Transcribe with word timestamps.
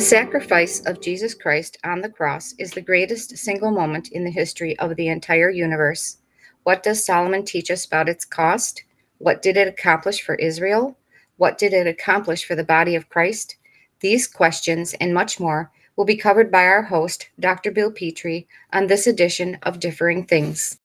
The 0.00 0.06
sacrifice 0.06 0.80
of 0.86 1.02
Jesus 1.02 1.34
Christ 1.34 1.76
on 1.84 2.00
the 2.00 2.08
cross 2.08 2.54
is 2.58 2.70
the 2.70 2.80
greatest 2.80 3.36
single 3.36 3.70
moment 3.70 4.08
in 4.08 4.24
the 4.24 4.30
history 4.30 4.78
of 4.78 4.96
the 4.96 5.08
entire 5.08 5.50
universe. 5.50 6.16
What 6.62 6.82
does 6.82 7.04
Solomon 7.04 7.44
teach 7.44 7.70
us 7.70 7.84
about 7.84 8.08
its 8.08 8.24
cost? 8.24 8.82
What 9.18 9.42
did 9.42 9.58
it 9.58 9.68
accomplish 9.68 10.22
for 10.22 10.36
Israel? 10.36 10.96
What 11.36 11.58
did 11.58 11.74
it 11.74 11.86
accomplish 11.86 12.46
for 12.46 12.54
the 12.54 12.64
body 12.64 12.94
of 12.94 13.10
Christ? 13.10 13.56
These 14.00 14.26
questions 14.26 14.94
and 15.02 15.12
much 15.12 15.38
more 15.38 15.70
will 15.96 16.06
be 16.06 16.16
covered 16.16 16.50
by 16.50 16.64
our 16.64 16.84
host, 16.84 17.28
Dr. 17.38 17.70
Bill 17.70 17.92
Petrie, 17.92 18.48
on 18.72 18.86
this 18.86 19.06
edition 19.06 19.58
of 19.64 19.80
Differing 19.80 20.24
Things. 20.24 20.78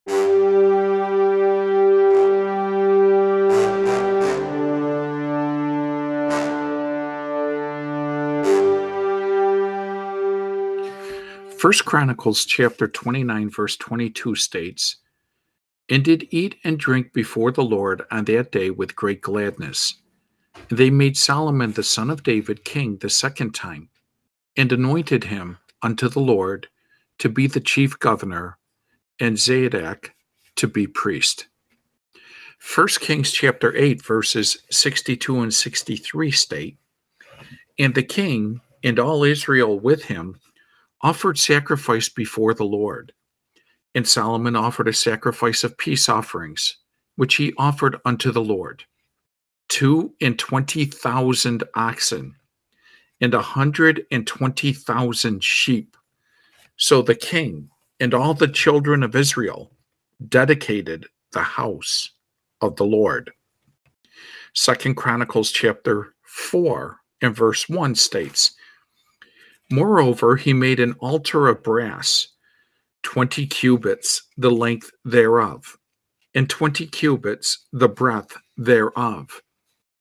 First 11.65 11.85
Chronicles 11.85 12.45
chapter 12.45 12.87
29 12.87 13.49
verse 13.49 13.75
22 13.77 14.35
states, 14.35 14.97
"And 15.89 16.05
did 16.05 16.27
eat 16.29 16.57
and 16.63 16.77
drink 16.77 17.11
before 17.11 17.51
the 17.51 17.63
Lord 17.63 18.03
on 18.11 18.25
that 18.25 18.51
day 18.51 18.69
with 18.69 18.95
great 18.95 19.19
gladness. 19.19 19.95
They 20.69 20.91
made 20.91 21.17
Solomon 21.17 21.71
the 21.71 21.81
son 21.81 22.11
of 22.11 22.21
David 22.21 22.65
king 22.65 22.97
the 22.97 23.09
second 23.09 23.55
time, 23.55 23.89
and 24.55 24.71
anointed 24.71 25.23
him 25.23 25.57
unto 25.81 26.07
the 26.07 26.19
Lord 26.19 26.67
to 27.17 27.29
be 27.29 27.47
the 27.47 27.59
chief 27.59 27.97
governor, 27.97 28.59
and 29.19 29.39
Zadok 29.39 30.13
to 30.57 30.67
be 30.67 30.85
priest." 30.85 31.47
1 32.59 32.99
Kings 32.99 33.31
chapter 33.31 33.75
8 33.75 34.05
verses 34.05 34.59
62 34.69 35.39
and 35.39 35.51
63 35.51 36.29
state, 36.29 36.77
"And 37.79 37.95
the 37.95 38.03
king 38.03 38.61
and 38.83 38.99
all 38.99 39.23
Israel 39.23 39.79
with 39.79 40.03
him 40.03 40.39
offered 41.01 41.37
sacrifice 41.37 42.09
before 42.09 42.53
the 42.53 42.65
Lord. 42.65 43.13
And 43.93 44.07
Solomon 44.07 44.55
offered 44.55 44.87
a 44.87 44.93
sacrifice 44.93 45.63
of 45.63 45.77
peace 45.77 46.09
offerings, 46.09 46.77
which 47.15 47.35
he 47.35 47.53
offered 47.57 47.99
unto 48.05 48.31
the 48.31 48.43
Lord 48.43 48.83
two 49.67 50.13
and 50.21 50.37
twenty 50.37 50.85
thousand 50.85 51.63
oxen 51.73 52.35
and 53.21 53.33
a 53.33 53.41
hundred 53.41 54.05
and 54.11 54.27
twenty 54.27 54.73
thousand 54.73 55.43
sheep. 55.43 55.97
So 56.77 57.01
the 57.01 57.15
king 57.15 57.69
and 57.99 58.13
all 58.13 58.33
the 58.33 58.47
children 58.47 59.03
of 59.03 59.15
Israel 59.15 59.71
dedicated 60.27 61.07
the 61.31 61.41
house 61.41 62.11
of 62.61 62.75
the 62.75 62.85
Lord. 62.85 63.31
Second 64.53 64.95
Chronicles 64.95 65.51
chapter 65.51 66.13
4 66.23 66.97
and 67.21 67.35
verse 67.35 67.67
1 67.67 67.95
states, 67.95 68.55
Moreover, 69.71 70.35
he 70.35 70.53
made 70.53 70.79
an 70.79 70.93
altar 70.99 71.47
of 71.47 71.63
brass, 71.63 72.27
twenty 73.01 73.47
cubits 73.47 74.21
the 74.37 74.51
length 74.51 74.91
thereof, 75.03 75.77
and 76.35 76.49
twenty 76.49 76.85
cubits 76.85 77.65
the 77.71 77.89
breadth 77.89 78.37
thereof, 78.57 79.41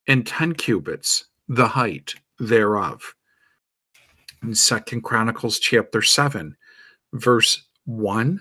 and 0.07 0.27
ten 0.27 0.55
cubits 0.55 1.25
the 1.49 1.69
height 1.69 2.15
thereof. 2.39 3.15
In 4.43 4.55
Second 4.55 5.03
Chronicles 5.03 5.59
chapter 5.59 6.03
7, 6.03 6.55
verse 7.15 7.67
1, 7.87 8.41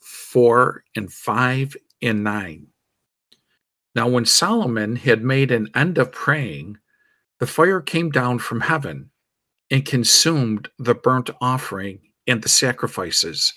4, 0.00 0.84
and 0.96 1.12
5, 1.12 1.76
and 2.02 2.24
9. 2.24 2.66
Now, 3.94 4.08
when 4.08 4.24
Solomon 4.24 4.96
had 4.96 5.22
made 5.22 5.52
an 5.52 5.68
end 5.76 5.98
of 5.98 6.10
praying, 6.10 6.78
the 7.38 7.46
fire 7.46 7.80
came 7.80 8.10
down 8.10 8.40
from 8.40 8.60
heaven 8.60 9.10
and 9.70 9.84
consumed 9.84 10.68
the 10.78 10.94
burnt 10.94 11.30
offering 11.40 12.00
and 12.26 12.42
the 12.42 12.48
sacrifices. 12.48 13.52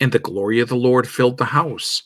And 0.00 0.12
the 0.12 0.18
glory 0.18 0.60
of 0.60 0.68
the 0.68 0.76
Lord 0.76 1.08
filled 1.08 1.38
the 1.38 1.46
house. 1.46 2.02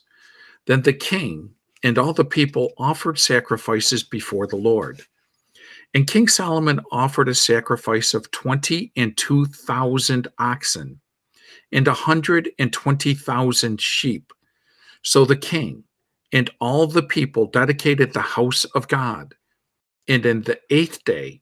Then 0.66 0.82
the 0.82 0.92
king 0.92 1.50
and 1.82 1.98
all 1.98 2.12
the 2.12 2.24
people 2.24 2.72
offered 2.78 3.18
sacrifices 3.18 4.02
before 4.02 4.46
the 4.46 4.56
Lord. 4.56 5.02
And 5.92 6.06
King 6.06 6.28
Solomon 6.28 6.80
offered 6.92 7.28
a 7.28 7.34
sacrifice 7.34 8.14
of 8.14 8.30
twenty 8.30 8.92
and 8.96 9.16
two 9.16 9.46
thousand 9.46 10.28
oxen 10.38 11.00
and 11.72 11.88
a 11.88 11.94
hundred 11.94 12.50
and 12.58 12.72
twenty 12.72 13.14
thousand 13.14 13.80
sheep. 13.80 14.32
So 15.02 15.24
the 15.24 15.36
king 15.36 15.84
and 16.32 16.48
all 16.60 16.86
the 16.86 17.02
people 17.02 17.46
dedicated 17.46 18.12
the 18.12 18.20
house 18.20 18.64
of 18.66 18.86
God. 18.86 19.34
And 20.06 20.24
in 20.24 20.42
the 20.42 20.60
eighth 20.70 21.02
day, 21.04 21.39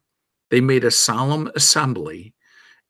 they 0.51 0.61
made 0.61 0.85
a 0.85 0.91
solemn 0.91 1.51
assembly 1.55 2.35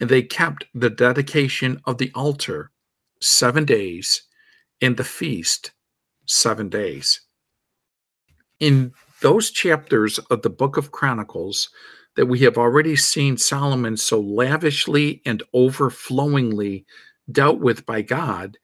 and 0.00 0.08
they 0.08 0.22
kept 0.22 0.64
the 0.74 0.90
dedication 0.90 1.80
of 1.84 1.98
the 1.98 2.12
altar 2.14 2.70
seven 3.20 3.64
days 3.64 4.22
and 4.80 4.96
the 4.96 5.04
feast 5.04 5.72
seven 6.26 6.68
days. 6.68 7.20
In 8.60 8.92
those 9.20 9.50
chapters 9.50 10.18
of 10.30 10.42
the 10.42 10.50
book 10.50 10.76
of 10.76 10.92
Chronicles 10.92 11.70
that 12.16 12.26
we 12.26 12.40
have 12.40 12.58
already 12.58 12.96
seen 12.96 13.36
Solomon 13.36 13.96
so 13.96 14.20
lavishly 14.20 15.22
and 15.24 15.42
overflowingly 15.54 16.84
dealt 17.30 17.60
with 17.60 17.84
by 17.86 18.02
God, 18.02 18.56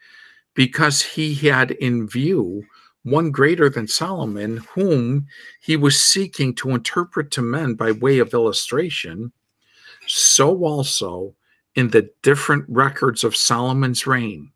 because 0.55 1.03
he 1.03 1.35
had 1.35 1.73
in 1.73 2.09
view 2.09 2.65
one 3.05 3.31
greater 3.31 3.69
than 3.69 3.87
Solomon, 3.87 4.59
whom 4.75 5.27
he 5.61 5.77
was 5.77 6.03
seeking 6.03 6.55
to 6.57 6.71
interpret 6.71 7.31
to 7.33 7.43
men 7.43 7.75
by 7.75 7.93
way 7.93 8.19
of 8.19 8.35
illustration, 8.35 9.33
so 10.07 10.65
also 10.65 11.35
in 11.75 11.89
the 11.89 12.11
different 12.23 12.65
records 12.69 13.23
of 13.23 13.37
Solomon's 13.37 14.07
reign, 14.07 14.51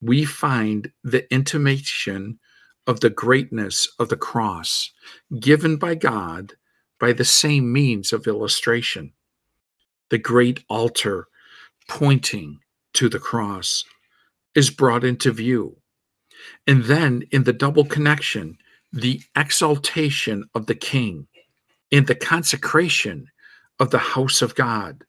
we 0.00 0.24
find 0.24 0.90
the 1.04 1.32
intimation 1.32 2.38
of 2.86 3.00
the 3.00 3.10
greatness 3.10 3.88
of 3.98 4.08
the 4.08 4.16
cross 4.16 4.92
given 5.40 5.76
by 5.76 5.94
God 5.94 6.54
by 6.98 7.12
the 7.12 7.24
same 7.24 7.72
means 7.72 8.12
of 8.12 8.26
illustration. 8.26 9.12
The 10.10 10.18
great 10.18 10.64
altar 10.68 11.28
pointing 11.88 12.60
to 12.94 13.08
the 13.08 13.18
cross 13.18 13.84
is 14.54 14.70
brought 14.70 15.04
into 15.04 15.32
view 15.32 15.76
and 16.66 16.84
then 16.84 17.22
in 17.30 17.44
the 17.44 17.52
double 17.52 17.84
connection, 17.84 18.58
the 18.92 19.20
exaltation 19.36 20.44
of 20.54 20.66
the 20.66 20.74
king, 20.74 21.26
in 21.90 22.04
the 22.06 22.14
consecration 22.14 23.28
of 23.78 23.90
the 23.90 23.98
house 23.98 24.42
of 24.42 24.54
God, 24.54 25.04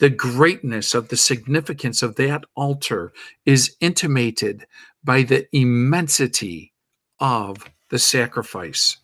the 0.00 0.10
greatness 0.10 0.94
of 0.94 1.08
the 1.08 1.16
significance 1.16 2.02
of 2.02 2.16
that 2.16 2.44
altar 2.54 3.12
is 3.44 3.76
intimated 3.80 4.64
by 5.04 5.22
the 5.22 5.46
immensity 5.52 6.72
of 7.20 7.68
the 7.90 7.98
sacrifice. 7.98 8.98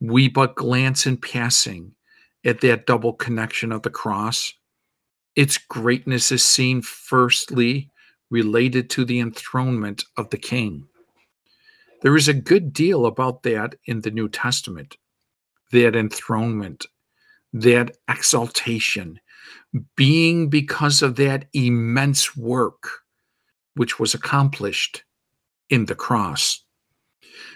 We 0.00 0.28
but 0.28 0.54
glance 0.54 1.06
in 1.06 1.16
passing 1.16 1.94
at 2.44 2.60
that 2.60 2.86
double 2.86 3.12
connection 3.12 3.72
of 3.72 3.82
the 3.82 3.90
cross. 3.90 4.54
Its 5.36 5.58
greatness 5.58 6.32
is 6.32 6.42
seen 6.42 6.82
firstly 6.82 7.90
related 8.30 8.88
to 8.90 9.04
the 9.04 9.20
enthronement 9.20 10.04
of 10.16 10.30
the 10.30 10.38
king. 10.38 10.86
There 12.02 12.16
is 12.16 12.28
a 12.28 12.34
good 12.34 12.72
deal 12.72 13.06
about 13.06 13.42
that 13.42 13.74
in 13.84 14.00
the 14.00 14.10
New 14.10 14.28
Testament 14.28 14.96
that 15.72 15.94
enthronement, 15.94 16.86
that 17.52 17.96
exaltation, 18.08 19.20
being 19.94 20.48
because 20.48 21.00
of 21.02 21.16
that 21.16 21.46
immense 21.52 22.36
work 22.36 22.88
which 23.74 24.00
was 24.00 24.14
accomplished 24.14 25.04
in 25.68 25.84
the 25.84 25.94
cross. 25.94 26.64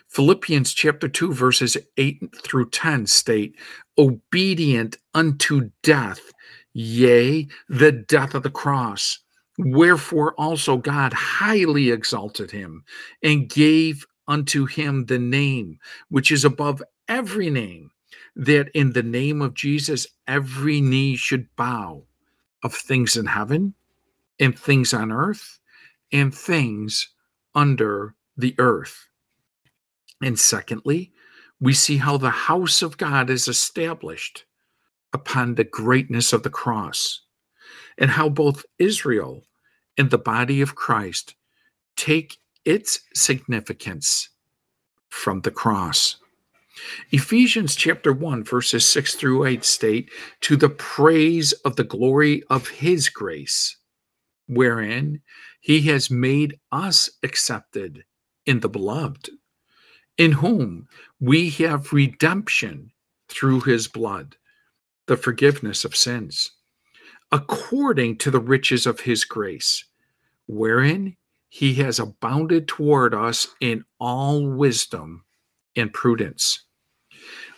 Philippians 0.08 0.72
chapter 0.72 1.08
2, 1.08 1.32
verses 1.34 1.76
8 1.96 2.36
through 2.40 2.70
10 2.70 3.06
state, 3.06 3.56
obedient 3.98 4.96
unto 5.12 5.70
death, 5.82 6.20
yea, 6.72 7.48
the 7.68 7.90
death 7.90 8.34
of 8.34 8.44
the 8.44 8.50
cross 8.50 9.23
Wherefore 9.58 10.34
also 10.34 10.76
God 10.76 11.12
highly 11.12 11.90
exalted 11.90 12.50
him 12.50 12.84
and 13.22 13.48
gave 13.48 14.06
unto 14.26 14.66
him 14.66 15.06
the 15.06 15.18
name 15.18 15.78
which 16.08 16.32
is 16.32 16.44
above 16.44 16.82
every 17.08 17.50
name, 17.50 17.90
that 18.34 18.68
in 18.74 18.92
the 18.92 19.02
name 19.02 19.42
of 19.42 19.54
Jesus 19.54 20.06
every 20.26 20.80
knee 20.80 21.16
should 21.16 21.46
bow 21.56 22.02
of 22.62 22.74
things 22.74 23.16
in 23.16 23.26
heaven 23.26 23.74
and 24.40 24.58
things 24.58 24.92
on 24.92 25.12
earth 25.12 25.60
and 26.10 26.34
things 26.34 27.08
under 27.54 28.14
the 28.36 28.54
earth. 28.58 29.08
And 30.22 30.38
secondly, 30.38 31.12
we 31.60 31.74
see 31.74 31.98
how 31.98 32.16
the 32.16 32.30
house 32.30 32.82
of 32.82 32.98
God 32.98 33.30
is 33.30 33.46
established 33.46 34.44
upon 35.12 35.54
the 35.54 35.64
greatness 35.64 36.32
of 36.32 36.42
the 36.42 36.50
cross 36.50 37.20
and 37.98 38.10
how 38.10 38.28
both 38.28 38.64
Israel 38.78 39.44
and 39.96 40.10
the 40.10 40.18
body 40.18 40.60
of 40.60 40.74
Christ 40.74 41.34
take 41.96 42.38
its 42.64 43.00
significance 43.14 44.30
from 45.08 45.40
the 45.42 45.50
cross. 45.50 46.16
Ephesians 47.12 47.76
chapter 47.76 48.12
1, 48.12 48.42
verses 48.42 48.84
6 48.84 49.14
through 49.14 49.44
8 49.44 49.64
state, 49.64 50.10
To 50.42 50.56
the 50.56 50.68
praise 50.68 51.52
of 51.64 51.76
the 51.76 51.84
glory 51.84 52.42
of 52.50 52.68
his 52.68 53.08
grace, 53.08 53.76
wherein 54.48 55.20
he 55.60 55.82
has 55.82 56.10
made 56.10 56.58
us 56.72 57.08
accepted 57.22 58.04
in 58.44 58.60
the 58.60 58.68
beloved, 58.68 59.30
in 60.18 60.32
whom 60.32 60.88
we 61.20 61.50
have 61.50 61.92
redemption 61.92 62.90
through 63.28 63.60
his 63.60 63.86
blood, 63.88 64.36
the 65.06 65.16
forgiveness 65.16 65.84
of 65.84 65.96
sins, 65.96 66.52
according 67.32 68.18
to 68.18 68.30
the 68.30 68.40
riches 68.40 68.86
of 68.86 69.00
his 69.00 69.24
grace, 69.24 69.84
wherein 70.46 71.16
he 71.48 71.74
has 71.74 71.98
abounded 71.98 72.66
toward 72.66 73.14
us 73.14 73.48
in 73.60 73.84
all 73.98 74.46
wisdom 74.46 75.24
and 75.76 75.92
prudence. 75.92 76.62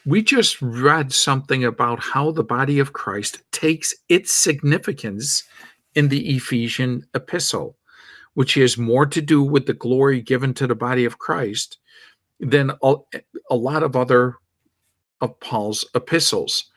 We 0.04 0.22
just 0.22 0.60
read 0.62 1.12
something 1.12 1.64
about 1.64 1.98
how 1.98 2.30
the 2.30 2.44
body 2.44 2.78
of 2.78 2.92
Christ 2.92 3.42
takes 3.52 3.94
its 4.08 4.32
significance 4.32 5.42
in 5.94 6.08
the 6.08 6.36
Ephesian 6.36 7.06
epistle, 7.14 7.76
which 8.34 8.54
has 8.54 8.78
more 8.78 9.06
to 9.06 9.20
do 9.20 9.42
with 9.42 9.66
the 9.66 9.74
glory 9.74 10.20
given 10.20 10.54
to 10.54 10.66
the 10.66 10.74
body 10.74 11.04
of 11.04 11.18
Christ 11.18 11.78
than 12.38 12.70
a, 12.82 12.94
a 13.50 13.56
lot 13.56 13.82
of 13.82 13.96
other 13.96 14.36
of 15.20 15.40
Paul's 15.40 15.84
epistles. 15.94 16.70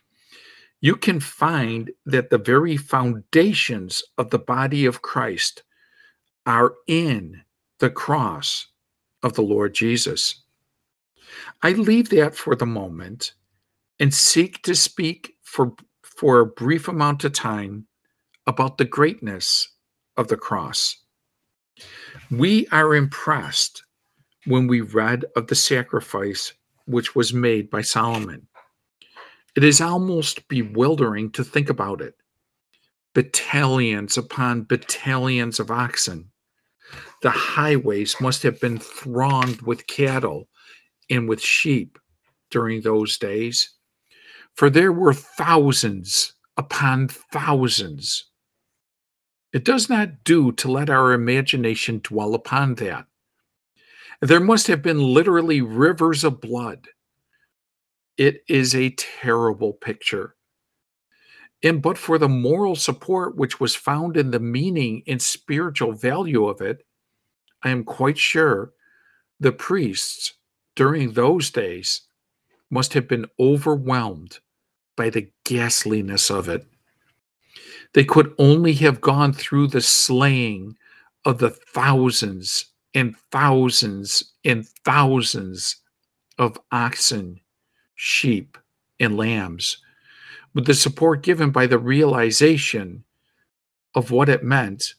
You 0.82 0.96
can 0.96 1.20
find 1.20 1.92
that 2.06 2.30
the 2.30 2.38
very 2.38 2.78
foundations 2.78 4.04
of 4.18 4.30
the 4.30 4.40
body 4.40 4.86
of 4.86 5.02
Christ 5.02 5.64
are 6.46 6.76
in 6.88 7.42
the 7.80 7.90
cross 7.90 8.68
of 9.24 9.34
the 9.34 9.42
Lord 9.42 9.74
Jesus. 9.74 10.44
I 11.62 11.72
leave 11.72 12.10
that 12.10 12.36
for 12.36 12.56
the 12.56 12.66
moment 12.66 13.34
and 14.00 14.14
seek 14.14 14.62
to 14.64 14.74
speak 14.76 15.36
for, 15.44 15.74
for 16.02 16.40
a 16.40 16.46
brief 16.46 16.88
amount 16.88 17.24
of 17.26 17.34
time 17.34 17.86
about 18.48 18.78
the 18.78 18.86
greatness 18.86 19.68
of 20.18 20.28
the 20.30 20.38
cross. 20.38 20.98
We 22.32 22.68
are 22.68 22.96
impressed 22.96 23.84
when 24.46 24.68
we 24.68 24.82
read 24.82 25.26
of 25.36 25.48
the 25.48 25.56
sacrifice 25.56 26.54
which 26.86 27.16
was 27.16 27.34
made 27.34 27.70
by 27.70 27.82
Solomon. 27.82 28.48
It 29.60 29.66
is 29.66 29.82
almost 29.82 30.48
bewildering 30.48 31.32
to 31.32 31.44
think 31.44 31.70
about 31.70 32.00
it. 32.00 32.16
Battalions 33.14 34.18
upon 34.18 34.64
battalions 34.64 35.60
of 35.60 35.70
oxen. 35.70 36.32
The 37.24 37.32
highways 37.32 38.16
must 38.22 38.42
have 38.44 38.62
been 38.62 38.78
thronged 38.80 39.64
with 39.64 39.86
cattle 39.86 40.48
and 41.10 41.28
with 41.28 41.42
sheep 41.42 42.00
during 42.50 42.80
those 42.80 43.18
days, 43.18 43.70
for 44.56 44.70
there 44.70 44.94
were 44.94 45.12
thousands 45.14 46.36
upon 46.56 47.10
thousands. 47.10 48.30
It 49.52 49.66
does 49.66 49.90
not 49.90 50.24
do 50.24 50.54
to 50.54 50.72
let 50.72 50.90
our 50.90 51.12
imagination 51.12 52.00
dwell 52.02 52.34
upon 52.34 52.76
that. 52.76 53.08
There 54.22 54.40
must 54.40 54.68
have 54.68 54.82
been 54.82 55.14
literally 55.14 55.60
rivers 55.60 56.24
of 56.24 56.40
blood. 56.40 56.88
It 58.20 58.44
is 58.50 58.76
a 58.76 58.90
terrible 58.92 59.72
picture. 59.72 60.36
And 61.64 61.82
but 61.82 61.98
for 61.98 62.18
the 62.18 62.28
moral 62.28 62.76
support 62.76 63.38
which 63.38 63.62
was 63.62 63.76
found 63.76 64.18
in 64.18 64.32
the 64.32 64.42
meaning 64.42 65.04
and 65.08 65.22
spiritual 65.22 65.94
value 65.94 66.46
of 66.46 66.60
it, 66.60 66.86
I 67.64 67.70
am 67.70 67.86
quite 67.86 68.18
sure 68.18 68.74
the 69.40 69.54
priests 69.54 70.34
during 70.76 71.14
those 71.14 71.50
days 71.50 72.02
must 72.70 72.94
have 72.94 73.08
been 73.08 73.26
overwhelmed 73.40 74.40
by 74.98 75.10
the 75.10 75.32
ghastliness 75.46 76.30
of 76.30 76.50
it. 76.50 76.68
They 77.94 78.04
could 78.04 78.36
only 78.38 78.74
have 78.74 79.00
gone 79.00 79.32
through 79.32 79.68
the 79.68 79.82
slaying 79.82 80.76
of 81.24 81.38
the 81.38 81.52
thousands 81.52 82.66
and 82.94 83.16
thousands 83.32 84.34
and 84.44 84.68
thousands 84.84 85.78
of 86.38 86.60
oxen, 86.74 87.40
sheep, 88.00 88.58
and 89.00 89.18
lambs 89.18 89.78
with 90.54 90.66
the 90.66 90.74
support 90.74 91.22
given 91.22 91.52
by 91.52 91.68
the 91.68 91.78
realization 91.78 93.04
of 93.96 94.12
what 94.12 94.30
it 94.30 94.44
meant. 94.44 94.96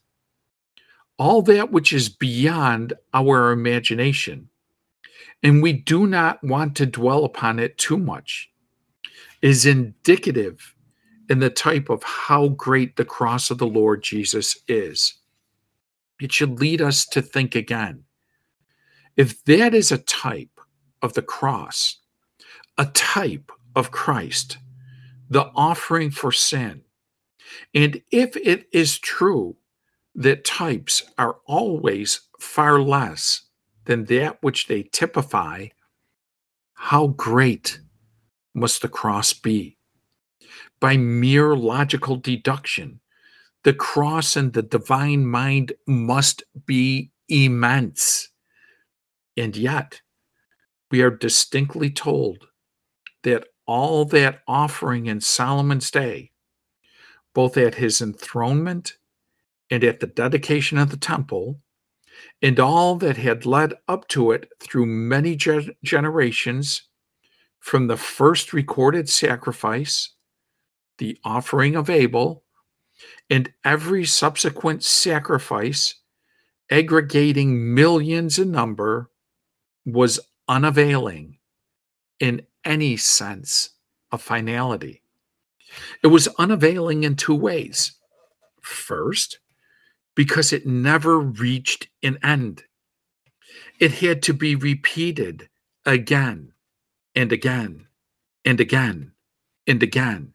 All 1.19 1.43
that 1.43 1.71
which 1.71 1.93
is 1.93 2.09
beyond 2.09 2.93
our 3.13 3.53
imagination 3.53 4.51
and 5.43 5.63
we 5.63 5.73
do 5.73 6.07
not 6.07 6.43
want 6.45 6.77
to 6.77 6.87
dwell 6.87 7.25
upon 7.25 7.59
it 7.59 7.79
too 7.79 7.97
much, 7.97 8.51
is 9.43 9.65
indicative 9.65 10.75
in 11.29 11.39
the 11.39 11.51
type 11.51 11.89
of 11.89 12.03
how 12.03 12.49
great 12.49 12.97
the 12.97 13.05
cross 13.05 13.51
of 13.51 13.59
the 13.59 13.67
Lord 13.67 14.03
Jesus 14.03 14.59
is. 14.69 15.15
It 16.21 16.33
should 16.33 16.61
lead 16.61 16.83
us 16.83 17.07
to 17.07 17.23
think 17.23 17.55
again. 17.55 18.05
If 19.17 19.43
that 19.45 19.75
is 19.75 19.91
a 19.91 19.99
type 19.99 20.61
of 21.01 21.15
the 21.15 21.23
cross, 21.23 22.00
a 22.81 22.87
type 22.87 23.53
of 23.77 23.91
Christ, 23.91 24.57
the 25.29 25.51
offering 25.55 26.11
for 26.11 26.33
sin, 26.33 26.81
and 27.75 28.01
if 28.11 28.35
it 28.39 28.69
is 28.73 28.99
true 28.99 29.55
that 30.15 30.47
types 30.47 31.03
are 31.19 31.37
always 31.45 32.23
far 32.41 32.81
less 32.81 33.43
than 33.85 34.07
that 34.07 34.43
which 34.43 34.67
they 34.67 34.83
typify, 34.83 35.67
how 36.73 37.09
great 37.09 37.81
must 38.55 38.81
the 38.81 38.89
cross 38.89 39.35
be? 39.35 39.77
By 40.81 40.97
mere 40.97 41.55
logical 41.55 42.17
deduction, 42.17 43.01
the 43.63 43.75
cross 43.75 44.37
and 44.37 44.55
the 44.55 44.63
divine 44.63 45.27
mind 45.27 45.75
must 45.87 46.45
be 46.65 47.11
immense. 47.29 48.31
And 49.37 49.55
yet, 49.55 50.01
we 50.91 51.03
are 51.03 51.11
distinctly 51.11 51.91
told 51.91 52.47
that 53.23 53.47
all 53.67 54.05
that 54.07 54.41
offering 54.49 55.07
in 55.07 55.21
Solomon's 55.21 55.91
day, 55.91 56.33
both 57.35 57.57
at 57.57 57.77
his 57.77 58.01
enthronement 58.01 58.97
and 59.71 59.85
at 59.85 60.01
the 60.01 60.07
dedication 60.07 60.79
of 60.79 60.91
the 60.91 60.97
temple, 60.97 61.61
and 62.43 62.59
all 62.59 62.97
that 62.97 63.17
had 63.17 63.47
led 63.47 63.75
up 63.89 64.09
to 64.09 64.33
it 64.33 64.49
through 64.61 64.87
many 64.87 65.37
ge- 65.37 65.71
generations, 65.85 66.83
from 67.61 67.87
the 67.87 67.97
first 67.97 68.53
recorded 68.53 69.09
sacrifice, 69.09 70.15
the 70.99 71.19
offering 71.25 71.77
of 71.77 71.91
Abel, 71.91 72.43
and 73.29 73.53
every 73.65 74.05
subsequent 74.05 74.83
sacrifice, 74.83 75.97
aggregating 76.71 77.75
millions 77.75 78.39
in 78.39 78.51
number, 78.51 79.11
was 79.85 80.21
unavailing 80.49 81.39
in 82.19 82.43
any 82.65 82.97
sense 82.97 83.71
of 84.13 84.23
finality. 84.23 85.03
It 86.03 86.09
was 86.09 86.29
unavailing 86.39 87.05
in 87.05 87.17
two 87.17 87.35
ways. 87.35 87.93
First, 88.61 89.39
because 90.15 90.53
it 90.53 90.67
never 90.67 91.19
reached 91.19 91.89
an 92.03 92.19
end. 92.23 92.65
It 93.79 93.93
had 93.93 94.23
to 94.25 94.35
be 94.35 94.55
repeated 94.55 95.49
again 95.87 96.53
and 97.15 97.33
again 97.33 97.87
and 98.45 98.61
again 98.61 99.13
and 99.67 99.83
again. 99.83 100.35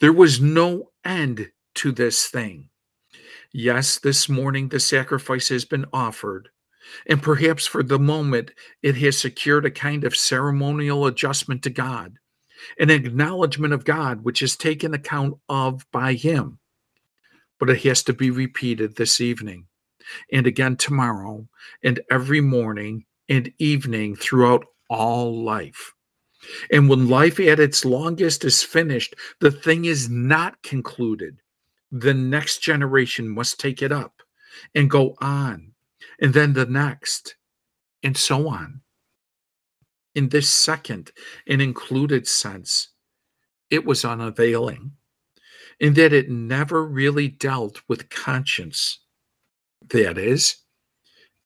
There 0.00 0.12
was 0.12 0.40
no 0.40 0.90
end 1.04 1.50
to 1.76 1.92
this 1.92 2.26
thing. 2.26 2.70
Yes, 3.52 3.98
this 3.98 4.28
morning 4.28 4.68
the 4.68 4.80
sacrifice 4.80 5.48
has 5.48 5.64
been 5.64 5.86
offered, 5.92 6.50
and 7.06 7.22
perhaps 7.22 7.66
for 7.66 7.82
the 7.82 7.98
moment 7.98 8.52
it 8.82 8.96
has 8.96 9.18
secured 9.18 9.64
a 9.64 9.70
kind 9.70 10.04
of 10.04 10.16
ceremonial 10.16 11.06
adjustment 11.06 11.62
to 11.62 11.70
God, 11.70 12.18
an 12.78 12.90
acknowledgement 12.90 13.72
of 13.72 13.84
God 13.84 14.24
which 14.24 14.42
is 14.42 14.56
taken 14.56 14.94
account 14.94 15.34
of 15.48 15.86
by 15.92 16.14
Him 16.14 16.58
but 17.58 17.70
it 17.70 17.82
has 17.82 18.02
to 18.04 18.12
be 18.12 18.30
repeated 18.30 18.96
this 18.96 19.20
evening 19.20 19.66
and 20.32 20.46
again 20.46 20.76
tomorrow 20.76 21.46
and 21.82 22.00
every 22.10 22.40
morning 22.40 23.04
and 23.28 23.52
evening 23.58 24.16
throughout 24.16 24.64
all 24.88 25.44
life. 25.44 25.92
And 26.72 26.88
when 26.88 27.08
life 27.08 27.40
at 27.40 27.60
its 27.60 27.84
longest 27.84 28.44
is 28.44 28.62
finished, 28.62 29.14
the 29.40 29.50
thing 29.50 29.84
is 29.84 30.08
not 30.08 30.62
concluded. 30.62 31.40
The 31.90 32.14
next 32.14 32.62
generation 32.62 33.28
must 33.28 33.60
take 33.60 33.82
it 33.82 33.92
up 33.92 34.22
and 34.74 34.88
go 34.88 35.16
on, 35.20 35.72
and 36.20 36.34
then 36.34 36.54
the 36.54 36.66
next, 36.66 37.36
and 38.02 38.16
so 38.16 38.48
on. 38.48 38.82
In 40.14 40.30
this 40.30 40.50
second 40.50 41.12
and 41.46 41.62
included 41.62 42.28
sense, 42.28 42.90
it 43.70 43.84
was 43.84 44.04
unavailing 44.04 44.92
in 45.80 45.94
that 45.94 46.12
it 46.12 46.30
never 46.30 46.84
really 46.86 47.28
dealt 47.28 47.82
with 47.88 48.10
conscience. 48.10 49.00
That 49.90 50.18
is, 50.18 50.56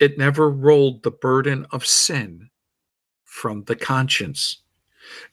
it 0.01 0.19
never 0.19 0.51
rolled 0.51 1.03
the 1.03 1.11
burden 1.11 1.67
of 1.73 1.87
sin 1.87 2.51
from 3.25 3.65
the 3.65 3.77
conscience 3.77 4.59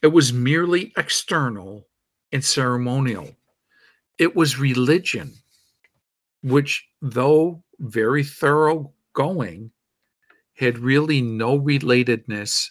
It 0.01 0.07
was 0.09 0.33
merely 0.33 0.93
external 0.97 1.87
and 2.31 2.43
ceremonial. 2.45 3.35
It 4.19 4.35
was 4.35 4.59
religion, 4.59 5.33
which, 6.43 6.87
though 7.01 7.63
very 7.79 8.23
thorough 8.23 8.93
going, 9.19 9.69
had 10.55 10.79
really 10.79 11.21
no 11.21 11.59
relatedness 11.59 12.69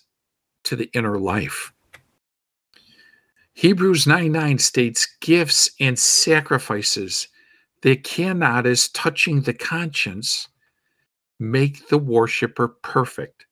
to 0.64 0.76
the 0.76 0.90
inner 0.94 1.18
life. 1.18 1.74
Hebrews 3.52 4.06
9 4.06 4.32
9 4.32 4.58
states 4.58 5.06
gifts 5.20 5.70
and 5.78 5.98
sacrifices 5.98 7.28
that 7.82 8.02
cannot, 8.02 8.64
as 8.64 8.88
touching 8.88 9.42
the 9.42 9.52
conscience, 9.52 10.48
make 11.38 11.88
the 11.88 11.98
worshiper 11.98 12.68
perfect. 12.82 13.44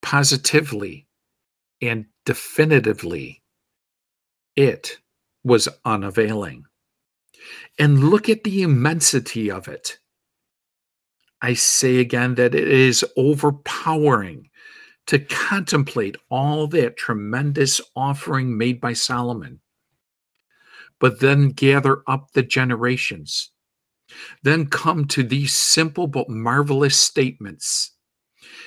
Positively 0.00 1.08
and 1.82 2.06
definitively, 2.24 3.42
it 4.54 4.98
was 5.42 5.68
unavailing. 5.84 6.64
And 7.76 8.04
look 8.10 8.28
at 8.28 8.44
the 8.44 8.62
immensity 8.62 9.50
of 9.50 9.66
it. 9.66 9.98
I 11.40 11.54
say 11.54 11.98
again 11.98 12.34
that 12.36 12.54
it 12.54 12.68
is 12.68 13.04
overpowering 13.16 14.50
to 15.06 15.18
contemplate 15.18 16.16
all 16.30 16.66
that 16.68 16.96
tremendous 16.96 17.80
offering 17.96 18.58
made 18.58 18.80
by 18.80 18.92
Solomon, 18.92 19.60
but 20.98 21.20
then 21.20 21.50
gather 21.50 22.02
up 22.06 22.32
the 22.32 22.42
generations. 22.42 23.50
Then 24.42 24.66
come 24.66 25.06
to 25.08 25.22
these 25.22 25.54
simple 25.54 26.06
but 26.06 26.28
marvelous 26.28 26.96
statements. 26.96 27.92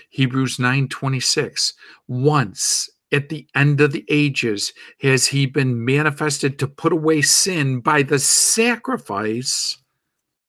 Hebrews 0.09 0.57
9:26 0.57 1.73
Once 2.07 2.89
at 3.11 3.29
the 3.29 3.47
end 3.55 3.81
of 3.81 3.91
the 3.91 4.05
ages 4.09 4.73
has 5.01 5.27
he 5.27 5.45
been 5.45 5.83
manifested 5.83 6.57
to 6.59 6.67
put 6.67 6.93
away 6.93 7.21
sin 7.21 7.81
by 7.81 8.03
the 8.03 8.19
sacrifice 8.19 9.77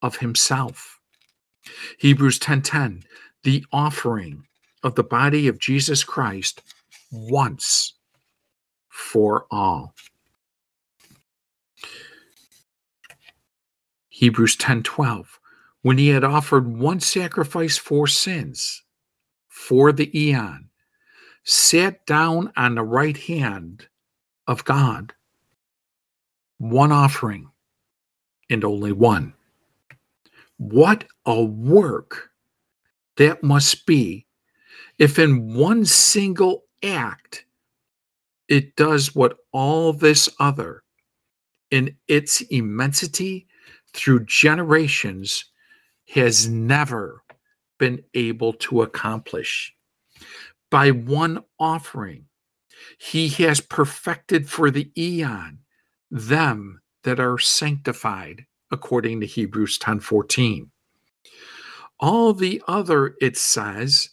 of 0.00 0.18
himself. 0.18 0.91
Hebrews 1.98 2.38
10:10 2.38 3.04
The 3.42 3.64
offering 3.72 4.46
of 4.82 4.94
the 4.94 5.04
body 5.04 5.48
of 5.48 5.58
Jesus 5.58 6.04
Christ 6.04 6.62
once 7.10 7.94
for 8.88 9.46
all. 9.50 9.94
Hebrews 14.08 14.56
10:12 14.56 15.38
When 15.82 15.98
he 15.98 16.08
had 16.08 16.24
offered 16.24 16.66
one 16.68 17.00
sacrifice 17.00 17.78
for 17.78 18.06
sins 18.06 18.82
for 19.48 19.92
the 19.92 20.10
eon 20.18 20.68
sat 21.44 22.06
down 22.06 22.52
on 22.56 22.74
the 22.74 22.82
right 22.82 23.16
hand 23.16 23.88
of 24.46 24.64
God 24.64 25.14
one 26.58 26.92
offering 26.92 27.50
and 28.48 28.64
only 28.64 28.92
one 28.92 29.34
what 30.58 31.04
a 31.26 31.42
work 31.42 32.30
that 33.16 33.42
must 33.42 33.86
be 33.86 34.26
if 34.98 35.18
in 35.18 35.54
one 35.54 35.84
single 35.84 36.64
act 36.82 37.44
it 38.48 38.76
does 38.76 39.14
what 39.14 39.38
all 39.52 39.92
this 39.92 40.28
other 40.38 40.82
in 41.70 41.96
its 42.06 42.40
immensity 42.42 43.46
through 43.94 44.24
generations 44.26 45.46
has 46.08 46.48
never 46.48 47.22
been 47.78 48.02
able 48.14 48.52
to 48.52 48.82
accomplish. 48.82 49.74
By 50.70 50.90
one 50.90 51.42
offering, 51.58 52.26
he 52.98 53.28
has 53.28 53.60
perfected 53.60 54.48
for 54.48 54.70
the 54.70 54.90
eon 54.96 55.58
them 56.10 56.80
that 57.04 57.18
are 57.18 57.38
sanctified, 57.38 58.46
according 58.72 59.20
to 59.20 59.26
Hebrews 59.26 59.78
10:14. 59.78 60.70
All 62.00 62.32
the 62.32 62.60
other, 62.66 63.14
it 63.20 63.36
says, 63.36 64.10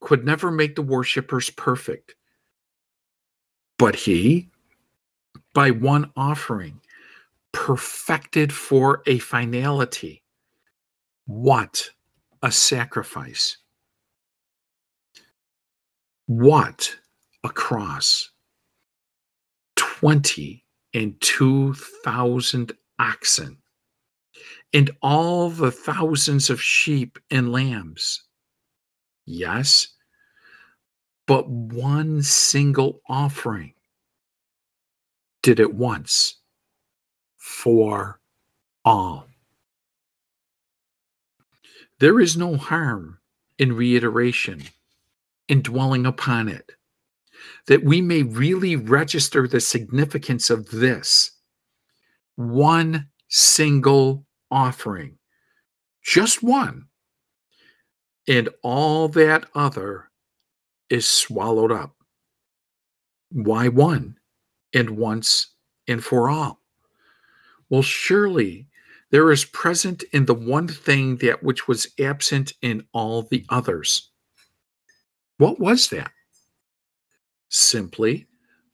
could 0.00 0.24
never 0.24 0.50
make 0.50 0.76
the 0.76 0.82
worshippers 0.82 1.50
perfect. 1.50 2.14
But 3.78 3.96
he, 3.96 4.50
by 5.52 5.70
one 5.72 6.12
offering, 6.16 6.80
perfected 7.52 8.52
for 8.52 9.02
a 9.06 9.18
finality. 9.18 10.22
What 11.26 11.90
a 12.42 12.52
sacrifice! 12.52 13.56
What 16.26 16.96
a 17.42 17.48
cross! 17.48 18.30
20 19.76 20.64
and 20.92 21.20
2,000 21.20 22.72
oxen, 22.98 23.58
and 24.74 24.90
all 25.00 25.48
the 25.48 25.70
thousands 25.70 26.50
of 26.50 26.60
sheep 26.60 27.18
and 27.30 27.52
lambs. 27.52 28.24
Yes, 29.24 29.86
but 31.26 31.48
one 31.48 32.22
single 32.22 33.00
offering 33.08 33.72
did 35.42 35.60
it 35.60 35.72
once 35.72 36.40
for 37.38 38.20
all. 38.84 39.28
There 42.00 42.18
is 42.20 42.36
no 42.36 42.56
harm 42.56 43.18
in 43.58 43.74
reiteration, 43.74 44.64
in 45.48 45.62
dwelling 45.62 46.04
upon 46.04 46.48
it, 46.48 46.72
that 47.68 47.84
we 47.84 48.02
may 48.02 48.24
really 48.24 48.74
register 48.74 49.46
the 49.46 49.60
significance 49.60 50.50
of 50.50 50.70
this 50.70 51.30
one 52.36 53.08
single 53.28 54.26
offering, 54.54 55.18
just 56.02 56.42
one, 56.42 56.86
and 58.28 58.48
all 58.62 59.08
that 59.08 59.44
other 59.54 60.08
is 60.88 61.06
swallowed 61.06 61.72
up. 61.72 61.96
Why 63.32 63.66
one 63.66 64.16
and 64.72 64.90
once 64.90 65.48
and 65.88 66.02
for 66.02 66.30
all? 66.30 66.60
Well, 67.68 67.82
surely 67.82 68.68
there 69.10 69.32
is 69.32 69.44
present 69.44 70.04
in 70.12 70.26
the 70.26 70.34
one 70.34 70.68
thing 70.68 71.16
that 71.16 71.42
which 71.42 71.66
was 71.66 71.88
absent 71.98 72.52
in 72.62 72.86
all 72.92 73.22
the 73.22 73.44
others. 73.48 74.10
What 75.38 75.58
was 75.58 75.88
that? 75.88 76.12
Simply 77.48 78.28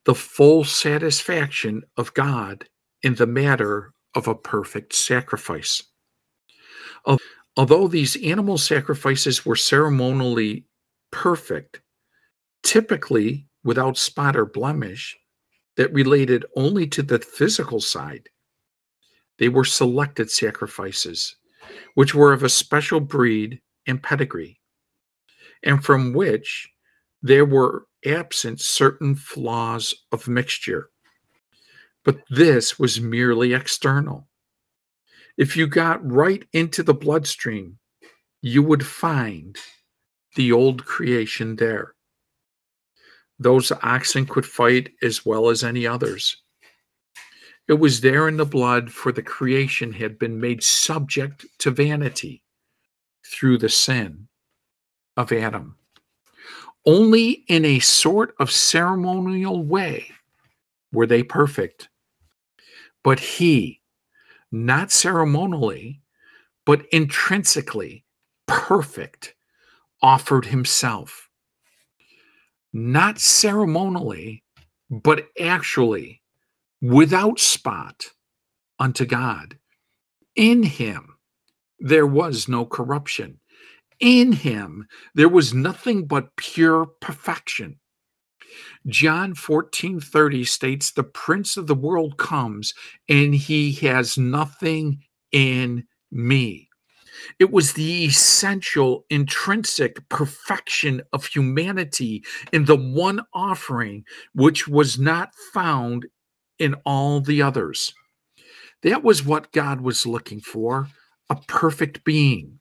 the 0.05 0.15
full 0.15 0.65
satisfaction 0.65 1.83
of 1.97 2.13
God 2.15 2.67
in 3.03 3.15
the 3.15 3.27
matter 3.27 3.95
of 4.15 4.29
a 4.29 4.35
perfect 4.35 4.95
sacrifice. 4.95 5.83
Although 7.57 7.89
these 7.89 8.17
animal 8.23 8.59
sacrifices 8.59 9.45
were 9.45 9.57
ceremonially 9.57 10.67
perfect, 11.11 11.81
typically 12.63 13.47
without 13.65 13.99
spot 13.99 14.37
or 14.37 14.47
blemish, 14.47 15.17
that 15.77 15.93
related 15.93 16.45
only 16.57 16.87
to 16.87 17.03
the 17.03 17.19
physical 17.19 17.81
side, 17.81 18.29
they 19.39 19.49
were 19.49 19.65
selected 19.65 20.31
sacrifices, 20.31 21.37
which 21.95 22.15
were 22.15 22.33
of 22.33 22.43
a 22.43 22.49
special 22.49 23.01
breed 23.01 23.61
and 23.87 24.03
pedigree, 24.03 24.61
and 25.63 25.85
from 25.85 26.13
which 26.13 26.69
there 27.23 27.45
were 27.45 27.87
absent 28.07 28.61
certain 28.61 29.15
flaws 29.15 29.95
of 30.13 30.29
mixture. 30.29 30.91
But 32.05 32.21
this 32.31 32.79
was 32.79 33.01
merely 33.01 33.53
external. 33.53 34.29
If 35.37 35.57
you 35.57 35.67
got 35.67 36.07
right 36.11 36.45
into 36.53 36.83
the 36.83 36.95
bloodstream, 36.95 37.79
you 38.43 38.63
would 38.63 38.87
find 38.87 39.57
the 40.37 40.53
old 40.53 40.85
creation 40.85 41.57
there. 41.57 41.95
Those 43.39 43.73
oxen 43.83 44.27
could 44.27 44.47
fight 44.47 44.93
as 45.03 45.25
well 45.25 45.49
as 45.49 45.65
any 45.65 45.87
others. 45.87 46.37
It 47.69 47.75
was 47.75 48.01
there 48.01 48.29
in 48.29 48.37
the 48.37 48.45
blood, 48.45 48.91
for 48.91 49.13
the 49.13 49.23
creation 49.23 49.93
had 49.93 50.19
been 50.19 50.41
made 50.41 50.63
subject 50.63 51.47
to 51.59 51.71
vanity 51.71 52.43
through 53.27 53.59
the 53.59 53.69
sin 53.69 54.29
of 55.17 55.33
Adam. 55.33 55.77
Only 56.85 57.45
in 57.49 57.65
a 57.65 57.79
sort 57.79 58.35
of 58.41 58.51
ceremonial 58.51 59.63
way 59.63 60.11
were 60.93 61.07
they 61.07 61.23
perfect. 61.23 61.89
But 63.03 63.19
he, 63.19 63.81
not 64.53 64.91
ceremonially, 64.91 66.03
but 66.67 66.87
intrinsically 66.93 68.05
perfect, 68.47 69.35
offered 70.03 70.47
himself. 70.47 71.29
Not 72.73 73.19
ceremonially, 73.19 74.45
but 74.91 75.27
actually 75.41 76.23
without 76.81 77.41
spot 77.41 78.07
unto 78.79 79.05
God. 79.05 79.59
In 80.37 80.63
him 80.63 81.17
there 81.79 82.07
was 82.07 82.49
no 82.49 82.65
corruption. 82.65 83.41
In 83.99 84.33
him 84.33 84.87
there 85.15 85.29
was 85.29 85.53
nothing 85.53 86.07
but 86.07 86.37
pure 86.37 86.87
perfection. 86.87 87.80
John 88.87 89.35
14:30 89.35 90.45
states 90.45 90.91
the 90.91 91.05
prince 91.05 91.57
of 91.57 91.67
the 91.67 91.75
world 91.75 92.17
comes 92.17 92.75
and 93.09 93.35
he 93.35 93.73
has 93.73 94.17
nothing 94.17 95.03
in 95.33 95.87
me. 96.11 96.69
It 97.39 97.51
was 97.51 97.75
the 97.75 98.05
essential, 98.05 99.05
intrinsic 99.11 100.09
perfection 100.09 101.03
of 101.13 101.27
humanity 101.27 102.25
in 102.53 102.65
the 102.65 102.77
one 102.77 103.21
offering 103.35 104.05
which 104.33 104.67
was 104.67 104.99
not 104.99 105.35
found 105.53 106.07
in 106.59 106.75
all 106.87 107.21
the 107.21 107.43
others. 107.43 107.93
That 108.83 109.03
was 109.03 109.25
what 109.25 109.53
God 109.53 109.83
was 109.83 110.07
looking 110.07 110.41
for 110.41 110.89
a 111.29 111.37
perfect 111.47 112.03
being, 112.03 112.59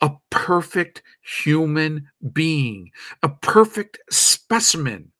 a 0.00 0.10
perfect 0.30 1.02
human 1.22 2.10
being, 2.32 2.90
a 3.22 3.28
perfect 3.28 3.98
specimen. 4.10 5.11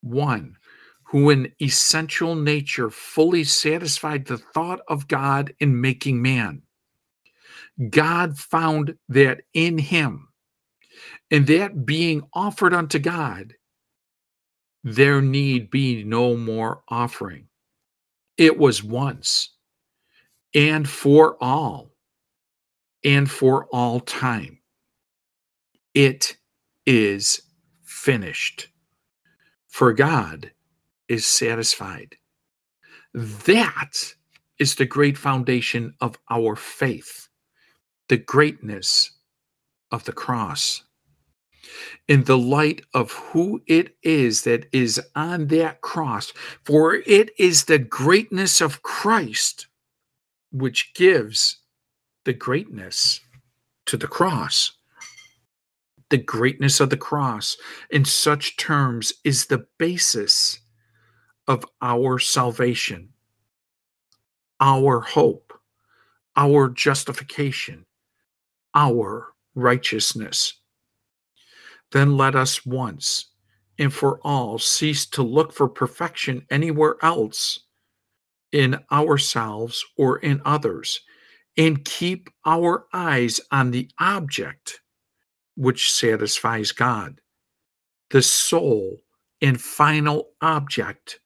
One 0.00 0.56
who, 1.04 1.30
in 1.30 1.52
essential 1.60 2.34
nature, 2.34 2.90
fully 2.90 3.44
satisfied 3.44 4.26
the 4.26 4.38
thought 4.38 4.80
of 4.88 5.08
God 5.08 5.54
in 5.58 5.80
making 5.80 6.20
man. 6.20 6.62
God 7.90 8.38
found 8.38 8.96
that 9.08 9.40
in 9.54 9.78
him, 9.78 10.28
and 11.30 11.46
that 11.46 11.86
being 11.86 12.22
offered 12.34 12.74
unto 12.74 12.98
God, 12.98 13.54
there 14.84 15.22
need 15.22 15.70
be 15.70 16.04
no 16.04 16.36
more 16.36 16.82
offering. 16.88 17.48
It 18.36 18.58
was 18.58 18.82
once 18.82 19.54
and 20.54 20.88
for 20.88 21.42
all 21.42 21.90
and 23.04 23.30
for 23.30 23.66
all 23.66 24.00
time. 24.00 24.58
It 25.94 26.36
is 26.86 27.42
finished. 27.82 28.68
For 29.78 29.92
God 29.92 30.50
is 31.06 31.24
satisfied. 31.24 32.16
That 33.14 34.16
is 34.58 34.74
the 34.74 34.84
great 34.84 35.16
foundation 35.16 35.94
of 36.00 36.18
our 36.28 36.56
faith 36.56 37.28
the 38.08 38.16
greatness 38.16 39.12
of 39.92 40.02
the 40.02 40.12
cross. 40.12 40.82
In 42.08 42.24
the 42.24 42.36
light 42.36 42.82
of 42.92 43.12
who 43.12 43.62
it 43.68 43.94
is 44.02 44.42
that 44.42 44.66
is 44.72 45.00
on 45.14 45.46
that 45.46 45.80
cross, 45.80 46.32
for 46.64 46.96
it 47.06 47.30
is 47.38 47.66
the 47.66 47.78
greatness 47.78 48.60
of 48.60 48.82
Christ 48.82 49.68
which 50.50 50.92
gives 50.94 51.60
the 52.24 52.32
greatness 52.32 53.20
to 53.86 53.96
the 53.96 54.08
cross. 54.08 54.72
The 56.10 56.18
greatness 56.18 56.80
of 56.80 56.90
the 56.90 56.96
cross, 56.96 57.56
in 57.90 58.04
such 58.04 58.56
terms, 58.56 59.12
is 59.24 59.46
the 59.46 59.66
basis 59.78 60.58
of 61.46 61.64
our 61.82 62.18
salvation, 62.18 63.10
our 64.60 65.00
hope, 65.00 65.52
our 66.36 66.68
justification, 66.68 67.84
our 68.74 69.34
righteousness. 69.54 70.54
Then 71.92 72.16
let 72.16 72.34
us 72.34 72.64
once 72.64 73.26
and 73.78 73.92
for 73.92 74.20
all 74.22 74.58
cease 74.58 75.06
to 75.06 75.22
look 75.22 75.52
for 75.52 75.68
perfection 75.68 76.46
anywhere 76.50 76.96
else 77.02 77.60
in 78.52 78.78
ourselves 78.90 79.84
or 79.96 80.18
in 80.18 80.40
others 80.44 81.00
and 81.56 81.84
keep 81.84 82.30
our 82.46 82.86
eyes 82.92 83.40
on 83.50 83.70
the 83.70 83.90
object 83.98 84.80
which 85.58 85.92
satisfies 85.92 86.70
God, 86.70 87.20
the 88.10 88.22
sole 88.22 88.96
and 89.42 89.60
final 89.60 90.28
object 90.40 91.18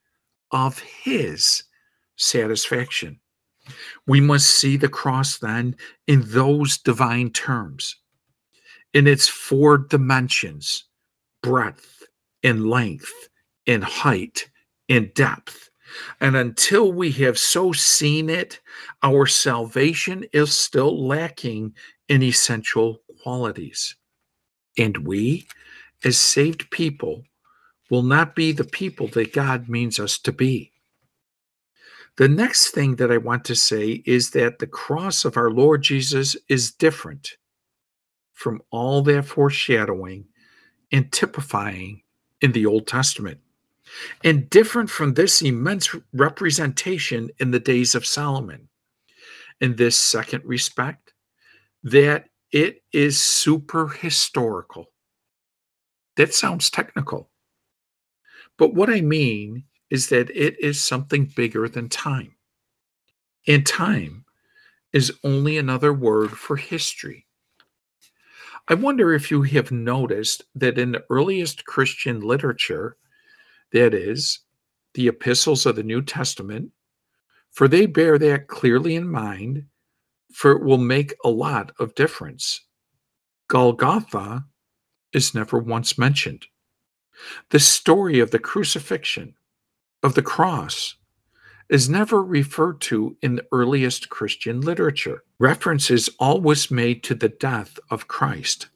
of 0.52 0.78
His 0.78 1.64
satisfaction. 2.16 3.20
We 4.06 4.22
must 4.22 4.48
see 4.48 4.78
the 4.78 4.88
cross 4.88 5.36
then 5.38 5.76
in 6.06 6.22
those 6.24 6.78
divine 6.78 7.30
terms, 7.30 7.94
in 8.94 9.06
its 9.06 9.28
four 9.28 9.76
dimensions 9.76 10.84
breadth 11.42 12.04
and 12.42 12.70
length 12.70 13.28
and 13.66 13.84
height 13.84 14.48
and 14.88 15.12
depth. 15.12 15.68
And 16.22 16.36
until 16.36 16.92
we 16.92 17.10
have 17.12 17.38
so 17.38 17.72
seen 17.72 18.30
it, 18.30 18.60
our 19.02 19.26
salvation 19.26 20.24
is 20.32 20.54
still 20.54 21.06
lacking 21.06 21.74
in 22.08 22.22
essential 22.22 23.02
qualities. 23.22 23.94
And 24.78 25.06
we, 25.06 25.46
as 26.04 26.16
saved 26.16 26.70
people, 26.70 27.24
will 27.90 28.02
not 28.02 28.34
be 28.34 28.52
the 28.52 28.64
people 28.64 29.06
that 29.08 29.32
God 29.32 29.68
means 29.68 29.98
us 30.00 30.18
to 30.20 30.32
be. 30.32 30.72
The 32.16 32.28
next 32.28 32.70
thing 32.70 32.96
that 32.96 33.10
I 33.10 33.16
want 33.16 33.44
to 33.46 33.54
say 33.54 34.02
is 34.04 34.30
that 34.30 34.58
the 34.58 34.66
cross 34.66 35.24
of 35.24 35.36
our 35.36 35.50
Lord 35.50 35.82
Jesus 35.82 36.36
is 36.48 36.72
different 36.72 37.36
from 38.32 38.60
all 38.70 39.02
that 39.02 39.24
foreshadowing 39.24 40.26
and 40.90 41.10
typifying 41.12 42.02
in 42.40 42.52
the 42.52 42.66
Old 42.66 42.86
Testament, 42.86 43.38
and 44.24 44.50
different 44.50 44.90
from 44.90 45.14
this 45.14 45.42
immense 45.42 45.94
representation 46.12 47.30
in 47.38 47.50
the 47.50 47.60
days 47.60 47.94
of 47.94 48.04
Solomon. 48.04 48.68
In 49.60 49.76
this 49.76 49.96
second 49.96 50.44
respect, 50.44 51.12
that 51.84 52.28
it 52.52 52.82
is 52.92 53.20
super 53.20 53.88
historical. 53.88 54.92
That 56.16 56.34
sounds 56.34 56.70
technical. 56.70 57.30
But 58.58 58.74
what 58.74 58.90
I 58.90 59.00
mean 59.00 59.64
is 59.90 60.08
that 60.10 60.30
it 60.30 60.60
is 60.60 60.80
something 60.80 61.24
bigger 61.34 61.68
than 61.68 61.88
time. 61.88 62.36
And 63.48 63.66
time 63.66 64.24
is 64.92 65.12
only 65.24 65.56
another 65.56 65.92
word 65.92 66.30
for 66.30 66.56
history. 66.56 67.26
I 68.68 68.74
wonder 68.74 69.12
if 69.12 69.30
you 69.30 69.42
have 69.42 69.72
noticed 69.72 70.44
that 70.54 70.78
in 70.78 70.92
the 70.92 71.04
earliest 71.10 71.64
Christian 71.64 72.20
literature, 72.20 72.96
that 73.72 73.94
is, 73.94 74.40
the 74.94 75.08
epistles 75.08 75.66
of 75.66 75.76
the 75.76 75.82
New 75.82 76.02
Testament, 76.02 76.70
for 77.50 77.66
they 77.66 77.86
bear 77.86 78.18
that 78.18 78.48
clearly 78.48 78.94
in 78.94 79.08
mind, 79.08 79.64
for 80.32 80.52
it 80.52 80.62
will 80.62 80.78
make 80.78 81.14
a 81.24 81.28
lot 81.28 81.72
of 81.78 81.94
difference. 81.94 82.62
Golgotha 83.48 84.44
is 85.12 85.34
never 85.34 85.58
once 85.58 85.98
mentioned. 85.98 86.46
The 87.50 87.60
story 87.60 88.18
of 88.18 88.30
the 88.30 88.38
crucifixion, 88.38 89.34
of 90.02 90.14
the 90.14 90.22
cross 90.22 90.96
is 91.68 91.88
never 91.88 92.22
referred 92.22 92.80
to 92.82 93.16
in 93.22 93.36
the 93.36 93.46
earliest 93.52 94.08
Christian 94.08 94.60
literature. 94.60 95.22
Reference 95.38 95.90
is 95.90 96.10
always 96.18 96.70
made 96.70 97.02
to 97.04 97.14
the 97.14 97.28
death 97.28 97.78
of 97.90 98.08
Christ, 98.08 98.68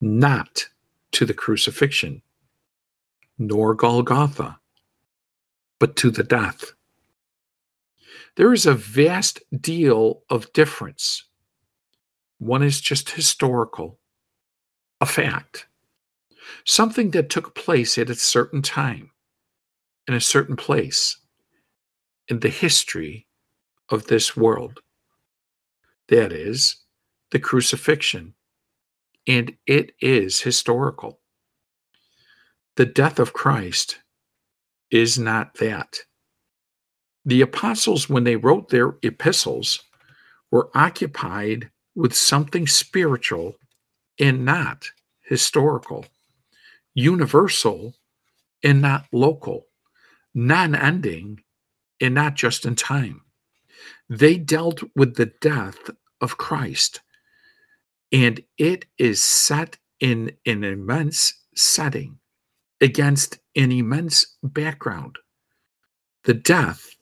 not 0.00 0.68
to 1.12 1.24
the 1.24 1.34
crucifixion, 1.34 2.22
nor 3.38 3.74
Golgotha, 3.74 4.58
but 5.78 5.96
to 5.96 6.10
the 6.10 6.24
death. 6.24 6.72
There 8.36 8.52
is 8.52 8.66
a 8.66 8.74
vast 8.74 9.40
deal 9.60 10.22
of 10.28 10.52
difference. 10.52 11.24
One 12.38 12.62
is 12.62 12.82
just 12.82 13.10
historical, 13.10 13.98
a 15.00 15.06
fact, 15.06 15.66
something 16.64 17.12
that 17.12 17.30
took 17.30 17.54
place 17.54 17.96
at 17.96 18.10
a 18.10 18.14
certain 18.14 18.60
time 18.60 19.10
in 20.06 20.12
a 20.14 20.20
certain 20.20 20.56
place 20.56 21.16
in 22.28 22.40
the 22.40 22.50
history 22.50 23.26
of 23.88 24.06
this 24.06 24.36
world. 24.36 24.80
That 26.08 26.32
is 26.32 26.76
the 27.30 27.38
crucifixion. 27.38 28.34
And 29.26 29.56
it 29.66 29.92
is 30.00 30.42
historical. 30.42 31.20
The 32.76 32.86
death 32.86 33.18
of 33.18 33.32
Christ 33.32 34.00
is 34.90 35.18
not 35.18 35.54
that. 35.54 36.00
The 37.26 37.42
apostles, 37.42 38.08
when 38.08 38.24
they 38.24 38.36
wrote 38.36 38.70
their 38.70 38.96
epistles, 39.02 39.82
were 40.50 40.70
occupied 40.74 41.70
with 41.94 42.14
something 42.14 42.66
spiritual 42.66 43.56
and 44.18 44.44
not 44.44 44.90
historical, 45.22 46.06
universal 46.94 47.94
and 48.62 48.80
not 48.80 49.06
local 49.12 49.66
non 50.36 50.74
ending 50.74 51.42
and 52.00 52.14
not 52.14 52.34
just 52.34 52.66
in 52.66 52.76
time. 52.76 53.22
They 54.08 54.36
dealt 54.36 54.82
with 54.94 55.16
the 55.16 55.32
death 55.40 55.90
of 56.20 56.36
Christ, 56.36 57.00
and 58.12 58.40
it 58.58 58.84
is 58.98 59.22
set 59.22 59.78
in 59.98 60.32
an 60.44 60.62
immense 60.62 61.32
setting 61.56 62.18
against 62.80 63.38
an 63.56 63.72
immense 63.72 64.36
background. 64.42 65.16
The 66.24 66.34
death 66.34 66.95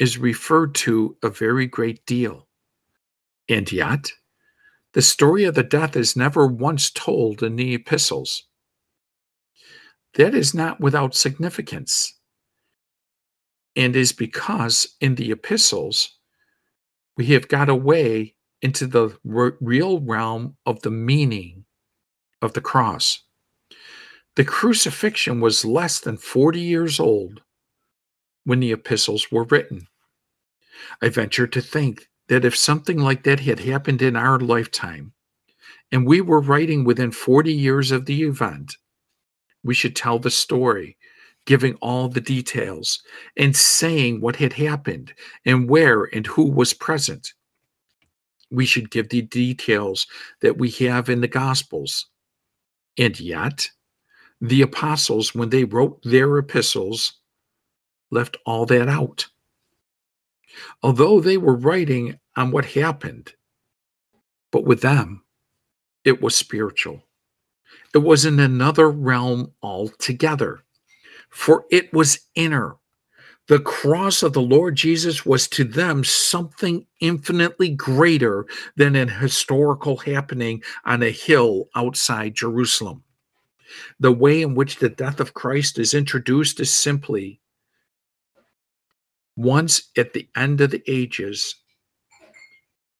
is 0.00 0.18
referred 0.18 0.74
to 0.74 1.16
a 1.22 1.30
very 1.30 1.68
great 1.68 2.04
deal. 2.06 2.48
And 3.48 3.70
yet, 3.72 4.12
the 4.94 5.02
story 5.02 5.44
of 5.44 5.54
the 5.54 5.62
death 5.62 5.96
is 5.96 6.16
never 6.16 6.46
once 6.46 6.90
told 6.90 7.42
in 7.42 7.56
the 7.56 7.74
epistles. 7.74 8.44
that 10.14 10.34
is 10.34 10.54
not 10.54 10.80
without 10.80 11.14
significance 11.14 12.18
and 13.76 13.96
is 13.96 14.12
because 14.12 14.96
in 15.00 15.14
the 15.16 15.30
epistles 15.30 16.18
we 17.16 17.26
have 17.26 17.48
got 17.48 17.68
away 17.68 18.34
into 18.62 18.86
the 18.86 19.16
real 19.60 20.00
realm 20.00 20.56
of 20.66 20.82
the 20.82 20.90
meaning 20.90 21.64
of 22.42 22.52
the 22.54 22.60
cross. 22.60 23.22
The 24.36 24.44
crucifixion 24.44 25.40
was 25.40 25.64
less 25.64 26.00
than 26.00 26.16
40 26.16 26.60
years 26.60 27.00
old 27.00 27.42
when 28.44 28.60
the 28.60 28.72
epistles 28.72 29.30
were 29.32 29.44
written. 29.44 29.86
I 31.02 31.08
venture 31.08 31.46
to 31.46 31.60
think 31.60 32.08
that 32.28 32.44
if 32.44 32.56
something 32.56 32.98
like 32.98 33.24
that 33.24 33.40
had 33.40 33.60
happened 33.60 34.02
in 34.02 34.16
our 34.16 34.38
lifetime, 34.38 35.12
and 35.92 36.06
we 36.06 36.20
were 36.20 36.40
writing 36.40 36.84
within 36.84 37.10
40 37.10 37.52
years 37.52 37.90
of 37.90 38.06
the 38.06 38.22
event, 38.22 38.76
we 39.62 39.74
should 39.74 39.96
tell 39.96 40.18
the 40.18 40.30
story, 40.30 40.96
giving 41.46 41.74
all 41.76 42.08
the 42.08 42.20
details 42.20 43.02
and 43.36 43.56
saying 43.56 44.20
what 44.20 44.36
had 44.36 44.52
happened 44.52 45.12
and 45.44 45.68
where 45.68 46.04
and 46.04 46.26
who 46.26 46.44
was 46.44 46.72
present. 46.72 47.32
We 48.50 48.66
should 48.66 48.90
give 48.90 49.08
the 49.08 49.22
details 49.22 50.06
that 50.42 50.58
we 50.58 50.70
have 50.70 51.08
in 51.08 51.20
the 51.20 51.28
Gospels. 51.28 52.06
And 52.98 53.18
yet, 53.18 53.68
the 54.40 54.62
apostles, 54.62 55.34
when 55.34 55.50
they 55.50 55.64
wrote 55.64 56.02
their 56.02 56.38
epistles, 56.38 57.14
left 58.10 58.36
all 58.46 58.66
that 58.66 58.88
out. 58.88 59.26
Although 60.82 61.20
they 61.20 61.36
were 61.36 61.56
writing 61.56 62.18
on 62.36 62.50
what 62.50 62.64
happened, 62.64 63.32
but 64.52 64.64
with 64.64 64.80
them, 64.80 65.24
it 66.04 66.20
was 66.22 66.34
spiritual. 66.34 67.04
It 67.94 67.98
was 67.98 68.24
in 68.24 68.38
another 68.38 68.90
realm 68.90 69.52
altogether, 69.62 70.62
for 71.28 71.64
it 71.70 71.92
was 71.92 72.20
inner. 72.34 72.76
The 73.48 73.60
cross 73.60 74.22
of 74.22 74.32
the 74.32 74.40
Lord 74.42 74.76
Jesus 74.76 75.26
was 75.26 75.48
to 75.48 75.64
them 75.64 76.04
something 76.04 76.86
infinitely 77.00 77.70
greater 77.70 78.46
than 78.76 78.94
an 78.94 79.08
historical 79.08 79.96
happening 79.96 80.62
on 80.84 81.02
a 81.02 81.10
hill 81.10 81.68
outside 81.74 82.34
Jerusalem. 82.34 83.02
The 83.98 84.12
way 84.12 84.42
in 84.42 84.54
which 84.54 84.76
the 84.76 84.88
death 84.88 85.20
of 85.20 85.34
Christ 85.34 85.78
is 85.78 85.94
introduced 85.94 86.60
is 86.60 86.72
simply 86.72 87.40
once 89.40 89.88
at 89.96 90.12
the 90.12 90.28
end 90.36 90.60
of 90.60 90.70
the 90.70 90.82
ages 90.86 91.56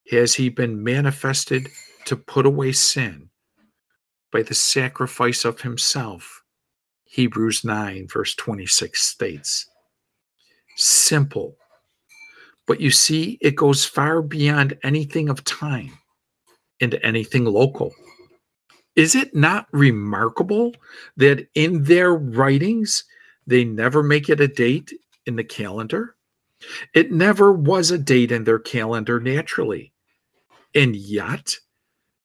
has 0.09 0.33
he 0.33 0.49
been 0.49 0.83
manifested 0.83 1.69
to 2.05 2.15
put 2.15 2.47
away 2.47 2.71
sin 2.71 3.29
by 4.31 4.41
the 4.41 4.55
sacrifice 4.55 5.45
of 5.45 5.61
himself. 5.61 6.41
Hebrews 7.03 7.63
9, 7.63 8.07
verse 8.11 8.33
26 8.35 8.99
states. 8.99 9.67
Simple. 10.77 11.55
But 12.65 12.81
you 12.81 12.89
see, 12.89 13.37
it 13.39 13.55
goes 13.55 13.85
far 13.85 14.23
beyond 14.23 14.77
anything 14.83 15.29
of 15.29 15.43
time 15.43 15.91
into 16.79 17.03
anything 17.05 17.45
local. 17.45 17.93
Is 18.95 19.13
it 19.13 19.35
not 19.35 19.67
remarkable 19.71 20.73
that 21.17 21.47
in 21.53 21.83
their 21.83 22.15
writings, 22.15 23.03
they 23.45 23.63
never 23.63 24.01
make 24.01 24.27
it 24.27 24.39
a 24.39 24.47
date 24.47 24.91
in 25.27 25.35
the 25.35 25.43
calendar? 25.43 26.15
It 26.93 27.11
never 27.11 27.51
was 27.51 27.91
a 27.91 27.97
date 27.97 28.31
in 28.31 28.43
their 28.43 28.59
calendar 28.59 29.19
naturally. 29.19 29.93
And 30.73 30.95
yet, 30.95 31.57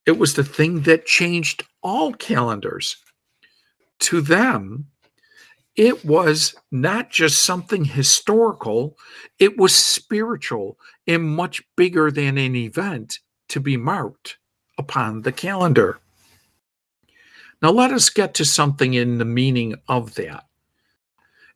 it 0.06 0.18
was 0.18 0.34
the 0.34 0.44
thing 0.44 0.82
that 0.82 1.06
changed 1.06 1.64
all 1.82 2.12
calendars. 2.12 2.96
To 4.00 4.20
them, 4.20 4.86
it 5.74 6.04
was 6.04 6.54
not 6.70 7.10
just 7.10 7.42
something 7.42 7.84
historical, 7.84 8.96
it 9.38 9.58
was 9.58 9.74
spiritual 9.74 10.78
and 11.06 11.22
much 11.22 11.62
bigger 11.76 12.10
than 12.10 12.38
an 12.38 12.56
event 12.56 13.18
to 13.48 13.60
be 13.60 13.76
marked 13.76 14.38
upon 14.78 15.22
the 15.22 15.32
calendar. 15.32 15.98
Now, 17.62 17.70
let 17.70 17.90
us 17.90 18.10
get 18.10 18.34
to 18.34 18.44
something 18.44 18.94
in 18.94 19.18
the 19.18 19.24
meaning 19.24 19.76
of 19.88 20.14
that. 20.14 20.44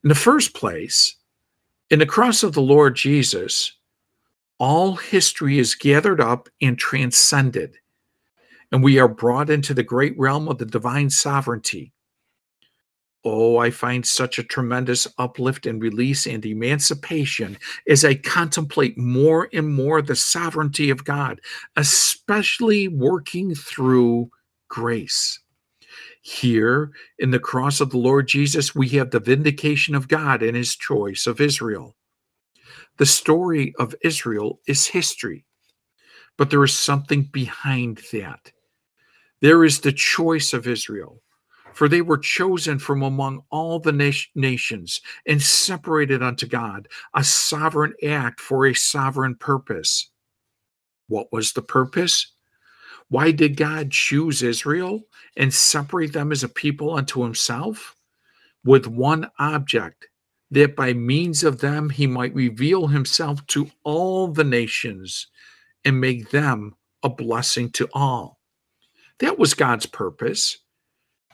In 0.02 0.08
the 0.08 0.14
first 0.14 0.54
place, 0.54 1.16
in 1.90 1.98
the 1.98 2.06
cross 2.06 2.42
of 2.42 2.52
the 2.52 2.62
Lord 2.62 2.96
Jesus, 2.96 3.72
all 4.58 4.96
history 4.96 5.58
is 5.58 5.74
gathered 5.74 6.20
up 6.20 6.48
and 6.60 6.78
transcended 6.78 7.76
and 8.72 8.82
we 8.82 8.98
are 8.98 9.08
brought 9.08 9.50
into 9.50 9.74
the 9.74 9.82
great 9.82 10.18
realm 10.18 10.48
of 10.48 10.58
the 10.58 10.66
divine 10.66 11.10
sovereignty. 11.10 11.92
Oh, 13.24 13.58
I 13.58 13.70
find 13.70 14.06
such 14.06 14.38
a 14.38 14.44
tremendous 14.44 15.06
uplift 15.18 15.66
and 15.66 15.82
release 15.82 16.26
and 16.26 16.44
emancipation 16.46 17.58
as 17.86 18.04
I 18.04 18.14
contemplate 18.14 18.96
more 18.96 19.48
and 19.52 19.68
more 19.68 20.00
the 20.00 20.16
sovereignty 20.16 20.88
of 20.88 21.04
God, 21.04 21.40
especially 21.76 22.88
working 22.88 23.54
through 23.54 24.30
grace. 24.68 25.38
Here 26.22 26.92
in 27.18 27.30
the 27.30 27.38
cross 27.38 27.80
of 27.80 27.90
the 27.90 27.98
Lord 27.98 28.28
Jesus, 28.28 28.74
we 28.74 28.88
have 28.90 29.10
the 29.10 29.20
vindication 29.20 29.94
of 29.94 30.08
God 30.08 30.42
and 30.42 30.56
his 30.56 30.76
choice 30.76 31.26
of 31.26 31.40
Israel. 31.40 31.96
The 32.98 33.06
story 33.06 33.74
of 33.78 33.94
Israel 34.02 34.60
is 34.66 34.86
history, 34.86 35.46
but 36.36 36.50
there 36.50 36.62
is 36.62 36.76
something 36.76 37.22
behind 37.22 38.02
that. 38.12 38.52
There 39.40 39.64
is 39.64 39.80
the 39.80 39.92
choice 39.92 40.52
of 40.52 40.66
Israel, 40.66 41.22
for 41.72 41.88
they 41.88 42.02
were 42.02 42.18
chosen 42.18 42.78
from 42.78 43.02
among 43.02 43.42
all 43.50 43.78
the 43.78 43.92
na- 43.92 44.12
nations 44.34 45.00
and 45.26 45.40
separated 45.40 46.22
unto 46.22 46.46
God, 46.46 46.88
a 47.14 47.24
sovereign 47.24 47.94
act 48.06 48.40
for 48.40 48.66
a 48.66 48.74
sovereign 48.74 49.36
purpose. 49.36 50.10
What 51.08 51.32
was 51.32 51.52
the 51.52 51.62
purpose? 51.62 52.34
Why 53.10 53.32
did 53.32 53.56
God 53.56 53.90
choose 53.90 54.42
Israel 54.42 55.02
and 55.36 55.52
separate 55.52 56.12
them 56.12 56.32
as 56.32 56.44
a 56.44 56.48
people 56.48 56.94
unto 56.94 57.22
himself? 57.22 57.96
With 58.64 58.86
one 58.86 59.28
object, 59.38 60.08
that 60.52 60.76
by 60.76 60.92
means 60.92 61.44
of 61.44 61.60
them 61.60 61.90
he 61.90 62.06
might 62.06 62.34
reveal 62.34 62.86
himself 62.86 63.44
to 63.48 63.70
all 63.84 64.28
the 64.28 64.44
nations 64.44 65.26
and 65.84 66.00
make 66.00 66.30
them 66.30 66.74
a 67.02 67.08
blessing 67.08 67.70
to 67.70 67.88
all. 67.92 68.38
That 69.18 69.38
was 69.38 69.54
God's 69.54 69.86
purpose. 69.86 70.58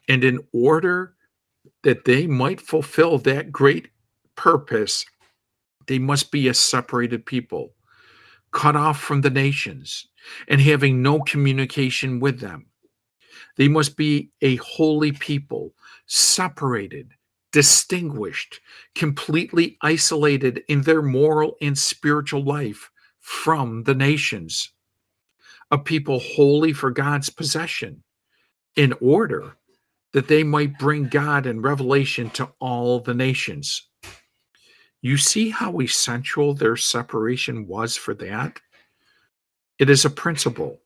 And 0.08 0.24
in 0.24 0.40
order 0.52 1.14
that 1.82 2.04
they 2.04 2.26
might 2.26 2.60
fulfill 2.60 3.18
that 3.18 3.52
great 3.52 3.88
purpose, 4.34 5.04
they 5.86 5.98
must 5.98 6.30
be 6.30 6.48
a 6.48 6.54
separated 6.54 7.26
people, 7.26 7.74
cut 8.56 8.74
off 8.74 8.98
from 8.98 9.20
the 9.20 9.30
nations, 9.30 10.08
and 10.48 10.60
having 10.60 11.02
no 11.02 11.20
communication 11.20 12.20
with 12.20 12.40
them. 12.40 12.66
They 13.56 13.68
must 13.68 13.96
be 13.96 14.30
a 14.40 14.56
holy 14.56 15.12
people, 15.12 15.74
separated, 16.06 17.12
distinguished, 17.52 18.60
completely 18.94 19.76
isolated 19.82 20.64
in 20.68 20.82
their 20.82 21.02
moral 21.02 21.56
and 21.60 21.76
spiritual 21.76 22.42
life 22.42 22.90
from 23.20 23.82
the 23.84 23.94
nations 23.94 24.70
a 25.70 25.78
people 25.78 26.20
holy 26.20 26.72
for 26.72 26.90
God's 26.90 27.28
possession, 27.28 28.02
in 28.76 28.94
order 29.00 29.56
that 30.12 30.28
they 30.28 30.44
might 30.44 30.78
bring 30.78 31.08
God 31.08 31.46
and 31.46 31.62
revelation 31.62 32.30
to 32.30 32.50
all 32.60 33.00
the 33.00 33.14
nations. 33.14 33.88
You 35.06 35.18
see 35.18 35.50
how 35.50 35.80
essential 35.80 36.52
their 36.52 36.76
separation 36.76 37.68
was 37.68 37.96
for 37.96 38.12
that? 38.14 38.58
It 39.78 39.88
is 39.88 40.04
a 40.04 40.10
principle, 40.10 40.80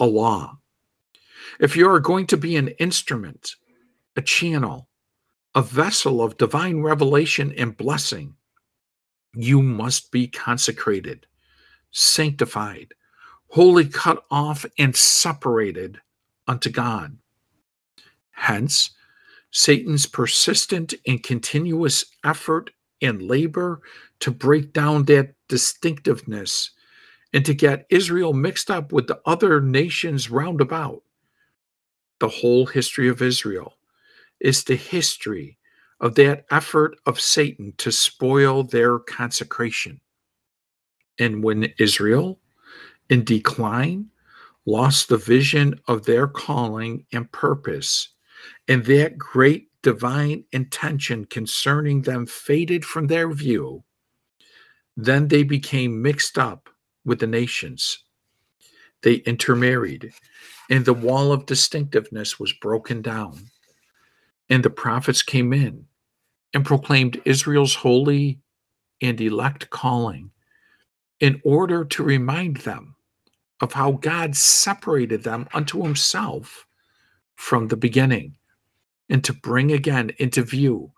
a 0.00 0.04
law. 0.04 0.58
If 1.60 1.76
you 1.76 1.88
are 1.88 2.00
going 2.00 2.26
to 2.26 2.36
be 2.36 2.56
an 2.56 2.70
instrument, 2.80 3.54
a 4.16 4.20
channel, 4.20 4.88
a 5.54 5.62
vessel 5.62 6.20
of 6.20 6.38
divine 6.38 6.80
revelation 6.80 7.54
and 7.56 7.76
blessing, 7.76 8.34
you 9.32 9.62
must 9.62 10.10
be 10.10 10.26
consecrated, 10.26 11.28
sanctified, 11.92 12.94
wholly 13.46 13.86
cut 13.86 14.24
off 14.32 14.66
and 14.76 14.96
separated 14.96 16.00
unto 16.48 16.68
God. 16.68 17.16
Hence, 18.32 18.90
Satan's 19.52 20.06
persistent 20.06 20.94
and 21.06 21.22
continuous 21.22 22.06
effort 22.24 22.70
and 23.02 23.22
labor 23.22 23.80
to 24.20 24.30
break 24.30 24.72
down 24.72 25.04
that 25.04 25.34
distinctiveness 25.48 26.70
and 27.32 27.44
to 27.44 27.54
get 27.54 27.86
Israel 27.90 28.32
mixed 28.32 28.70
up 28.70 28.92
with 28.92 29.06
the 29.06 29.20
other 29.26 29.60
nations 29.60 30.30
round 30.30 30.60
about. 30.60 31.02
The 32.18 32.28
whole 32.28 32.66
history 32.66 33.08
of 33.08 33.22
Israel 33.22 33.74
is 34.40 34.64
the 34.64 34.76
history 34.76 35.58
of 36.00 36.14
that 36.16 36.44
effort 36.50 36.96
of 37.06 37.20
Satan 37.20 37.74
to 37.78 37.92
spoil 37.92 38.64
their 38.64 38.98
consecration. 38.98 40.00
And 41.18 41.44
when 41.44 41.72
Israel 41.78 42.40
in 43.10 43.24
decline 43.24 44.06
lost 44.66 45.08
the 45.08 45.18
vision 45.18 45.78
of 45.88 46.04
their 46.04 46.26
calling 46.26 47.04
and 47.12 47.30
purpose, 47.32 48.08
and 48.68 48.84
that 48.86 49.18
great 49.18 49.69
divine 49.82 50.44
intention 50.52 51.24
concerning 51.24 52.02
them 52.02 52.26
faded 52.26 52.84
from 52.84 53.06
their 53.06 53.32
view, 53.32 53.84
then 54.96 55.28
they 55.28 55.42
became 55.42 56.02
mixed 56.02 56.38
up 56.38 56.68
with 57.04 57.20
the 57.20 57.26
nations. 57.26 58.04
They 59.02 59.14
intermarried, 59.14 60.12
and 60.68 60.84
the 60.84 60.94
wall 60.94 61.32
of 61.32 61.46
distinctiveness 61.46 62.38
was 62.38 62.52
broken 62.52 63.00
down. 63.00 63.50
And 64.50 64.62
the 64.62 64.70
prophets 64.70 65.22
came 65.22 65.52
in 65.52 65.86
and 66.52 66.66
proclaimed 66.66 67.22
Israel's 67.24 67.74
holy 67.74 68.40
and 69.00 69.20
elect 69.20 69.70
calling 69.70 70.30
in 71.20 71.40
order 71.44 71.84
to 71.84 72.02
remind 72.02 72.58
them 72.58 72.96
of 73.60 73.72
how 73.72 73.92
God 73.92 74.36
separated 74.36 75.22
them 75.22 75.48
unto 75.54 75.82
himself 75.82 76.66
from 77.36 77.68
the 77.68 77.76
beginning 77.76 78.36
and 79.10 79.22
to 79.24 79.34
bring 79.34 79.72
again 79.72 80.12
into 80.18 80.42
view 80.42 80.92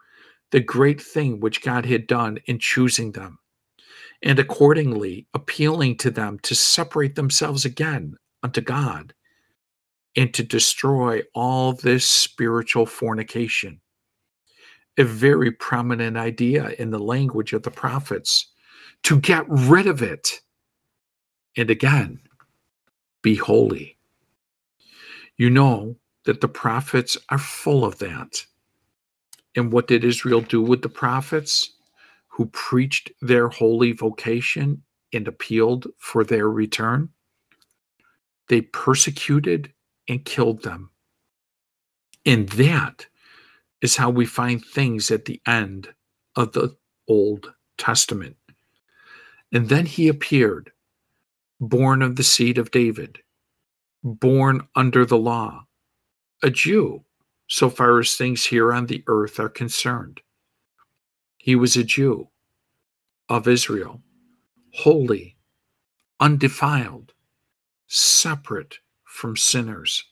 the 0.53 0.61
great 0.61 1.01
thing 1.01 1.41
which 1.41 1.63
God 1.63 1.87
had 1.87 2.07
done 2.07 2.39
in 2.45 2.59
choosing 2.59 3.13
them 3.13 3.39
and 4.23 4.39
accordingly 4.39 5.27
appealing 5.35 5.97
to 5.97 6.11
them 6.11 6.39
to 6.41 6.55
separate 6.55 7.17
themselves 7.17 7.65
again 7.65 8.17
unto 8.43 8.61
God 8.61 9.15
and 10.15 10.33
to 10.35 10.43
destroy 10.43 11.23
all 11.35 11.73
this 11.73 12.05
spiritual 12.05 12.87
fornication. 12.87 13.81
A 14.99 15.05
very 15.05 15.51
prominent 15.51 16.19
idea 16.19 16.75
in 16.79 16.91
the 16.91 16.99
language 16.99 17.55
of 17.55 17.63
the 17.63 17.71
prophets 17.71 18.53
to 19.05 19.19
get 19.19 19.45
rid 19.49 19.87
of 19.87 20.03
it. 20.03 20.41
And 21.57 21.71
again, 21.71 22.21
be 23.23 23.37
holy. 23.37 23.97
You 25.39 25.49
know 25.49 25.97
that 26.25 26.41
the 26.41 26.49
prophets 26.49 27.17
are 27.29 27.39
full 27.39 27.85
of 27.85 27.99
that. 27.99 28.45
And 29.55 29.73
what 29.73 29.89
did 29.89 30.05
Israel 30.05 30.41
do 30.41 30.63
with 30.63 30.83
the 30.83 30.89
prophets 30.89 31.73
who 32.29 32.47
preached 32.47 33.11
their 33.21 33.49
holy 33.49 33.93
vocation 33.93 34.83
and 35.13 35.29
appealed 35.29 35.87
for 35.99 36.25
their 36.25 36.49
return? 36.49 37.11
They 38.49 38.63
persecuted 38.63 39.73
and 40.09 40.25
killed 40.25 40.63
them. 40.63 40.91
And 42.25 42.49
that 42.51 43.07
is 43.81 43.97
how 43.97 44.11
we 44.11 44.27
find 44.27 44.65
things 44.65 45.11
at 45.11 45.25
the 45.25 45.41
end 45.47 45.93
of 46.37 46.53
the 46.53 46.77
Old 47.09 47.53
Testament. 47.79 48.37
And 49.53 49.69
then 49.69 49.87
he 49.87 50.09
appeared, 50.09 50.73
born 51.61 52.01
of 52.01 52.17
the 52.17 52.23
seed 52.23 52.59
of 52.59 52.71
David, 52.71 53.19
born 54.03 54.67
under 54.75 55.05
the 55.05 55.19
law, 55.19 55.67
a 56.43 56.51
Jew, 56.51 57.05
so 57.49 57.71
far 57.71 57.99
as 58.01 58.17
things 58.17 58.45
here 58.45 58.73
on 58.73 58.87
the 58.87 59.05
earth 59.07 59.39
are 59.39 59.49
concerned. 59.49 60.21
He 61.39 61.55
was 61.57 61.77
a 61.77 61.85
Jew 61.85 62.29
of 63.29 63.49
Israel, 63.49 64.01
holy, 64.75 65.37
undefiled, 66.21 67.13
separate 67.87 68.79
from 69.05 69.37
sinners. 69.37 70.05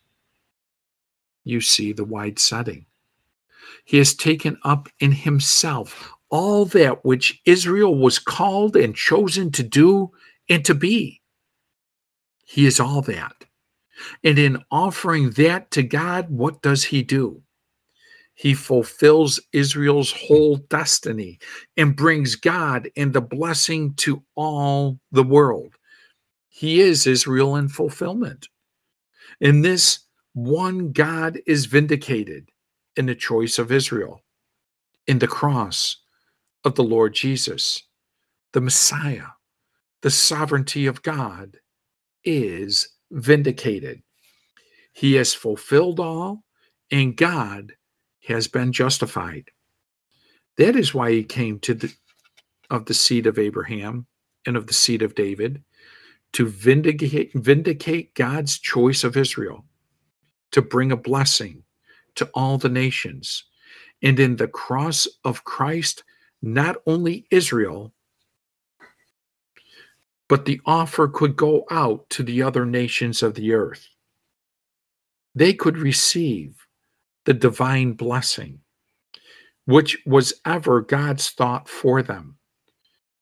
You 1.44 1.60
see 1.60 1.92
the 1.92 2.04
wide 2.04 2.38
setting. 2.38 2.86
He 3.84 3.98
has 3.98 4.14
taken 4.14 4.58
up 4.62 4.88
in 5.00 5.12
himself 5.12 6.12
all 6.28 6.64
that 6.66 7.04
which 7.04 7.40
Israel 7.44 7.96
was 7.98 8.18
called 8.18 8.76
and 8.76 8.94
chosen 8.94 9.50
to 9.52 9.62
do 9.62 10.10
and 10.48 10.64
to 10.64 10.74
be. 10.74 11.20
He 12.44 12.66
is 12.66 12.80
all 12.80 13.02
that. 13.02 13.39
And 14.24 14.38
in 14.38 14.62
offering 14.70 15.30
that 15.32 15.70
to 15.72 15.82
God, 15.82 16.30
what 16.30 16.62
does 16.62 16.84
he 16.84 17.02
do? 17.02 17.42
He 18.34 18.54
fulfills 18.54 19.38
Israel's 19.52 20.12
whole 20.12 20.56
destiny 20.56 21.38
and 21.76 21.94
brings 21.94 22.36
God 22.36 22.90
and 22.96 23.12
the 23.12 23.20
blessing 23.20 23.94
to 23.96 24.22
all 24.34 24.98
the 25.12 25.22
world. 25.22 25.74
He 26.48 26.80
is 26.80 27.06
Israel 27.06 27.56
in 27.56 27.68
fulfillment. 27.68 28.48
In 29.40 29.62
this, 29.62 30.00
one 30.32 30.92
God 30.92 31.40
is 31.46 31.66
vindicated 31.66 32.50
in 32.96 33.06
the 33.06 33.14
choice 33.14 33.58
of 33.58 33.72
Israel, 33.72 34.22
in 35.06 35.18
the 35.18 35.28
cross 35.28 35.98
of 36.64 36.74
the 36.74 36.84
Lord 36.84 37.14
Jesus, 37.14 37.82
the 38.52 38.60
Messiah, 38.60 39.26
the 40.02 40.10
sovereignty 40.10 40.86
of 40.86 41.02
God 41.02 41.58
is 42.24 42.88
vindicated. 43.10 44.02
He 44.92 45.14
has 45.14 45.34
fulfilled 45.34 46.00
all, 46.00 46.44
and 46.90 47.16
God 47.16 47.74
has 48.26 48.48
been 48.48 48.72
justified. 48.72 49.50
That 50.56 50.76
is 50.76 50.92
why 50.92 51.12
he 51.12 51.24
came 51.24 51.58
to 51.60 51.74
the 51.74 51.94
of 52.70 52.86
the 52.86 52.94
seed 52.94 53.26
of 53.26 53.38
Abraham 53.38 54.06
and 54.46 54.56
of 54.56 54.66
the 54.66 54.74
seed 54.74 55.02
of 55.02 55.14
David 55.14 55.62
to 56.32 56.46
vindicate, 56.46 57.32
vindicate 57.34 58.14
God's 58.14 58.58
choice 58.58 59.02
of 59.02 59.16
Israel, 59.16 59.64
to 60.52 60.62
bring 60.62 60.92
a 60.92 60.96
blessing 60.96 61.64
to 62.14 62.30
all 62.34 62.58
the 62.58 62.68
nations. 62.68 63.44
And 64.02 64.18
in 64.20 64.36
the 64.36 64.48
cross 64.48 65.08
of 65.24 65.44
Christ, 65.44 66.04
not 66.42 66.76
only 66.86 67.26
Israel, 67.30 67.92
but 70.30 70.44
the 70.44 70.60
offer 70.64 71.08
could 71.08 71.34
go 71.34 71.66
out 71.72 72.08
to 72.08 72.22
the 72.22 72.40
other 72.40 72.64
nations 72.64 73.20
of 73.20 73.34
the 73.34 73.52
earth. 73.52 73.88
They 75.34 75.52
could 75.52 75.76
receive 75.76 76.68
the 77.24 77.34
divine 77.34 77.94
blessing, 77.94 78.60
which 79.64 79.98
was 80.06 80.32
ever 80.46 80.82
God's 80.82 81.30
thought 81.30 81.68
for 81.68 82.00
them. 82.00 82.38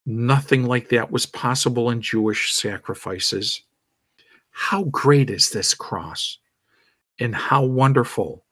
Nothing 0.05 0.65
like 0.65 0.91
that 0.91 1.11
was 1.11 1.25
possible 1.25 1.89
in 1.89 2.03
Jewish 2.03 2.53
sacrifices. 2.53 3.63
How 4.51 4.85
great 4.85 5.31
is 5.31 5.49
this 5.49 5.73
cross, 5.73 6.37
and 7.19 7.35
how 7.35 7.65
wonderful 7.65 8.45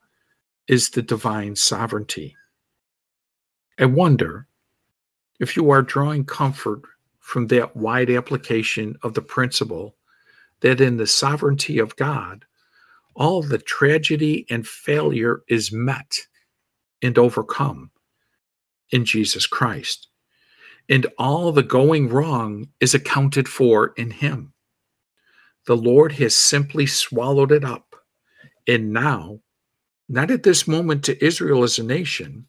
is 0.66 0.88
the 0.88 1.02
divine 1.02 1.56
sovereignty. 1.56 2.34
I 3.78 3.84
wonder 3.84 4.48
if 5.40 5.58
you 5.58 5.68
are 5.68 5.82
drawing 5.82 6.24
comfort 6.24 6.80
from 7.26 7.48
that 7.48 7.74
wide 7.74 8.08
application 8.08 8.96
of 9.02 9.14
the 9.14 9.20
principle 9.20 9.96
that 10.60 10.80
in 10.80 10.96
the 10.96 11.08
sovereignty 11.08 11.80
of 11.80 11.96
God, 11.96 12.44
all 13.16 13.42
the 13.42 13.58
tragedy 13.58 14.46
and 14.48 14.64
failure 14.64 15.42
is 15.48 15.72
met 15.72 16.18
and 17.02 17.18
overcome 17.18 17.90
in 18.90 19.04
Jesus 19.04 19.44
Christ. 19.44 20.06
And 20.88 21.08
all 21.18 21.50
the 21.50 21.64
going 21.64 22.10
wrong 22.10 22.68
is 22.78 22.94
accounted 22.94 23.48
for 23.48 23.88
in 23.96 24.12
Him. 24.12 24.52
The 25.66 25.76
Lord 25.76 26.12
has 26.12 26.32
simply 26.32 26.86
swallowed 26.86 27.50
it 27.50 27.64
up. 27.64 27.96
And 28.68 28.92
now, 28.92 29.40
not 30.08 30.30
at 30.30 30.44
this 30.44 30.68
moment 30.68 31.02
to 31.06 31.24
Israel 31.24 31.64
as 31.64 31.76
a 31.80 31.82
nation, 31.82 32.46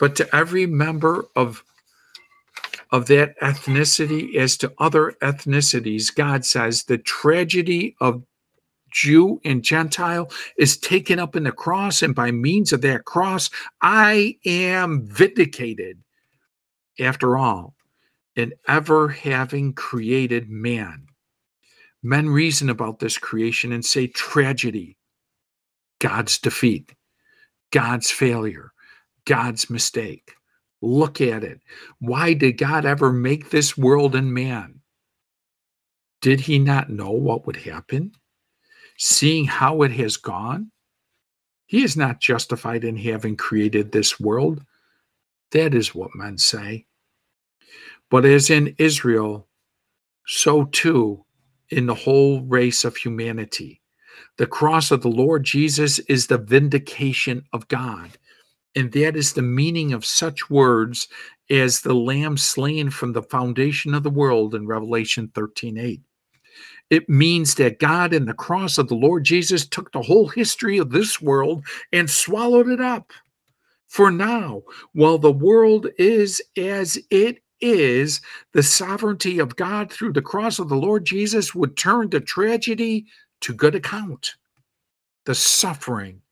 but 0.00 0.16
to 0.16 0.34
every 0.34 0.64
member 0.64 1.26
of 1.36 1.62
of 2.96 3.06
that 3.08 3.38
ethnicity 3.40 4.36
as 4.36 4.56
to 4.56 4.72
other 4.78 5.14
ethnicities, 5.20 6.14
God 6.14 6.46
says 6.46 6.84
the 6.84 6.96
tragedy 6.96 7.94
of 8.00 8.22
Jew 8.90 9.38
and 9.44 9.62
Gentile 9.62 10.30
is 10.56 10.78
taken 10.78 11.18
up 11.18 11.36
in 11.36 11.44
the 11.44 11.52
cross, 11.52 12.00
and 12.00 12.14
by 12.14 12.30
means 12.30 12.72
of 12.72 12.80
that 12.80 13.04
cross, 13.04 13.50
I 13.82 14.38
am 14.46 15.06
vindicated. 15.06 15.98
After 16.98 17.36
all, 17.36 17.74
in 18.34 18.54
ever 18.66 19.08
having 19.08 19.74
created 19.74 20.48
man, 20.48 21.06
men 22.02 22.30
reason 22.30 22.70
about 22.70 22.98
this 22.98 23.18
creation 23.18 23.72
and 23.72 23.84
say 23.84 24.06
tragedy, 24.06 24.96
God's 25.98 26.38
defeat, 26.38 26.94
God's 27.72 28.10
failure, 28.10 28.72
God's 29.26 29.68
mistake. 29.68 30.32
Look 30.86 31.20
at 31.20 31.42
it. 31.42 31.60
Why 31.98 32.32
did 32.32 32.58
God 32.58 32.84
ever 32.86 33.12
make 33.12 33.50
this 33.50 33.76
world 33.76 34.14
and 34.14 34.32
man? 34.32 34.80
Did 36.22 36.40
he 36.40 36.58
not 36.60 36.90
know 36.90 37.10
what 37.10 37.44
would 37.46 37.56
happen? 37.56 38.12
Seeing 38.96 39.46
how 39.46 39.82
it 39.82 39.90
has 39.92 40.16
gone? 40.16 40.70
He 41.66 41.82
is 41.82 41.96
not 41.96 42.20
justified 42.20 42.84
in 42.84 42.96
having 42.96 43.36
created 43.36 43.90
this 43.90 44.20
world. 44.20 44.62
That 45.50 45.74
is 45.74 45.94
what 45.94 46.14
men 46.14 46.38
say. 46.38 46.86
But 48.08 48.24
as 48.24 48.48
in 48.48 48.76
Israel, 48.78 49.48
so 50.24 50.66
too 50.66 51.24
in 51.70 51.86
the 51.86 51.94
whole 51.94 52.42
race 52.42 52.84
of 52.84 52.96
humanity. 52.96 53.82
The 54.38 54.46
cross 54.46 54.92
of 54.92 55.02
the 55.02 55.08
Lord 55.08 55.42
Jesus 55.42 55.98
is 55.98 56.28
the 56.28 56.38
vindication 56.38 57.44
of 57.52 57.66
God. 57.66 58.16
And 58.76 58.92
that 58.92 59.16
is 59.16 59.34
the 59.34 59.42
meaning 59.42 59.94
of 59.94 60.06
such 60.06 60.50
words 60.50 61.08
as 61.50 61.82
the 61.82 61.94
lamb 61.94 62.38
slain 62.38 62.90
from 62.90 63.14
the 63.14 63.22
foundation 63.24 63.94
of 63.94 64.04
the 64.04 64.10
world 64.10 64.54
in 64.54 64.66
Revelation 64.68 65.32
13 65.34 65.78
8. 65.78 66.02
It 66.90 67.08
means 67.08 67.56
that 67.56 67.80
God 67.80 68.14
in 68.14 68.26
the 68.26 68.34
cross 68.34 68.78
of 68.78 68.88
the 68.88 68.96
Lord 68.96 69.24
Jesus 69.24 69.66
took 69.68 69.92
the 69.92 70.02
whole 70.02 70.28
history 70.28 70.78
of 70.78 70.90
this 70.90 71.20
world 71.22 71.66
and 71.92 72.10
swallowed 72.10 72.68
it 72.68 72.80
up 72.82 73.12
For 73.88 74.10
now, 74.12 74.62
while 74.94 75.18
the 75.18 75.32
world 75.32 75.88
is 75.98 76.42
as 76.56 76.98
it 77.10 77.42
is, 77.60 78.20
the 78.52 78.62
sovereignty 78.62 79.38
of 79.38 79.56
God 79.56 79.92
through 79.92 80.14
the 80.14 80.22
cross 80.22 80.58
of 80.58 80.68
the 80.68 80.76
Lord 80.76 81.06
Jesus 81.06 81.54
would 81.54 81.76
turn 81.76 82.10
the 82.10 82.20
tragedy 82.20 83.06
to 83.42 83.54
good 83.54 83.74
account, 83.74 84.36
the 85.26 85.34
suffering 85.34 86.22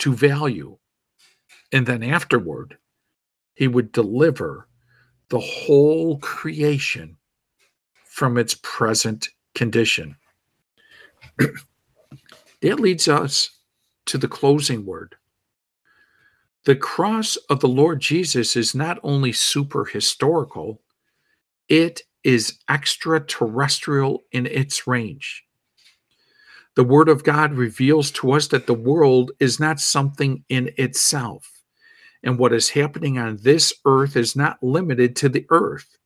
to 0.00 0.14
value. 0.14 0.78
And 1.72 1.86
then 1.86 2.02
afterward, 2.02 2.76
he 3.54 3.68
would 3.68 3.92
deliver 3.92 4.66
the 5.28 5.40
whole 5.40 6.18
creation 6.18 7.16
from 8.04 8.36
its 8.36 8.58
present 8.62 9.28
condition. 9.54 10.16
that 11.38 12.80
leads 12.80 13.08
us 13.08 13.50
to 14.06 14.18
the 14.18 14.28
closing 14.28 14.84
word. 14.84 15.14
The 16.64 16.76
cross 16.76 17.36
of 17.48 17.60
the 17.60 17.68
Lord 17.68 18.00
Jesus 18.00 18.56
is 18.56 18.74
not 18.74 18.98
only 19.02 19.32
super 19.32 19.84
historical, 19.84 20.82
it 21.68 22.02
is 22.22 22.58
extraterrestrial 22.68 24.24
in 24.32 24.46
its 24.46 24.86
range. 24.86 25.44
The 26.74 26.84
Word 26.84 27.08
of 27.08 27.24
God 27.24 27.54
reveals 27.54 28.10
to 28.12 28.32
us 28.32 28.48
that 28.48 28.66
the 28.66 28.74
world 28.74 29.32
is 29.40 29.58
not 29.58 29.80
something 29.80 30.44
in 30.48 30.70
itself, 30.76 31.59
and 32.22 32.38
what 32.38 32.52
is 32.52 32.70
happening 32.70 33.18
on 33.18 33.38
this 33.42 33.72
earth 33.84 34.16
is 34.16 34.36
not 34.36 34.62
limited 34.62 35.16
to 35.16 35.28
the 35.28 35.46
earth. 35.50 35.96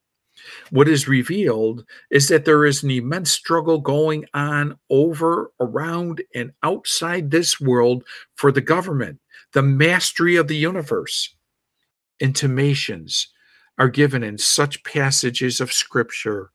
What 0.70 0.88
is 0.88 1.09
revealed 1.09 1.85
is 2.11 2.29
that 2.29 2.44
there 2.44 2.64
is 2.64 2.83
an 2.83 2.90
immense 2.90 3.31
struggle 3.31 3.81
going 3.81 4.27
on 4.35 4.79
over, 4.90 5.53
around, 5.61 6.22
and 6.35 6.53
outside 6.62 7.31
this 7.31 7.61
world 7.61 8.05
for 8.35 8.53
the 8.53 8.61
government, 8.61 9.20
the 9.53 9.62
mastery 9.62 10.37
of 10.37 10.48
the 10.48 10.57
universe. 10.57 11.35
Intimations 12.20 13.29
are 13.79 13.88
given 13.88 14.22
in 14.22 14.38
such 14.38 14.85
passages 14.85 15.61
of 15.61 15.72
Scripture 15.72 16.50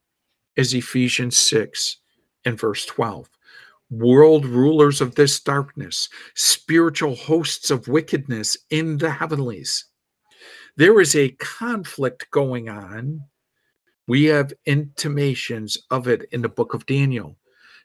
as 0.58 0.74
Ephesians 0.74 1.38
6 1.38 1.98
and 2.46 2.60
verse 2.60 2.86
12 2.86 3.30
world 3.90 4.46
rulers 4.46 5.02
of 5.02 5.16
this 5.16 5.40
darkness, 5.40 6.10
spiritual 6.36 7.16
hosts 7.16 7.72
of 7.72 7.88
wickedness 7.88 8.58
in 8.70 8.98
the 8.98 9.10
heavenlies. 9.10 9.86
There 10.78 11.02
is 11.02 11.16
a 11.16 11.32
conflict 11.40 12.30
going 12.32 12.70
on. 12.70 13.22
We 14.08 14.26
have 14.26 14.54
intimations 14.66 15.78
of 15.92 16.08
it 16.08 16.26
in 16.32 16.42
the 16.42 16.50
book 16.50 16.74
of 16.74 16.86
Daniel. 16.86 17.38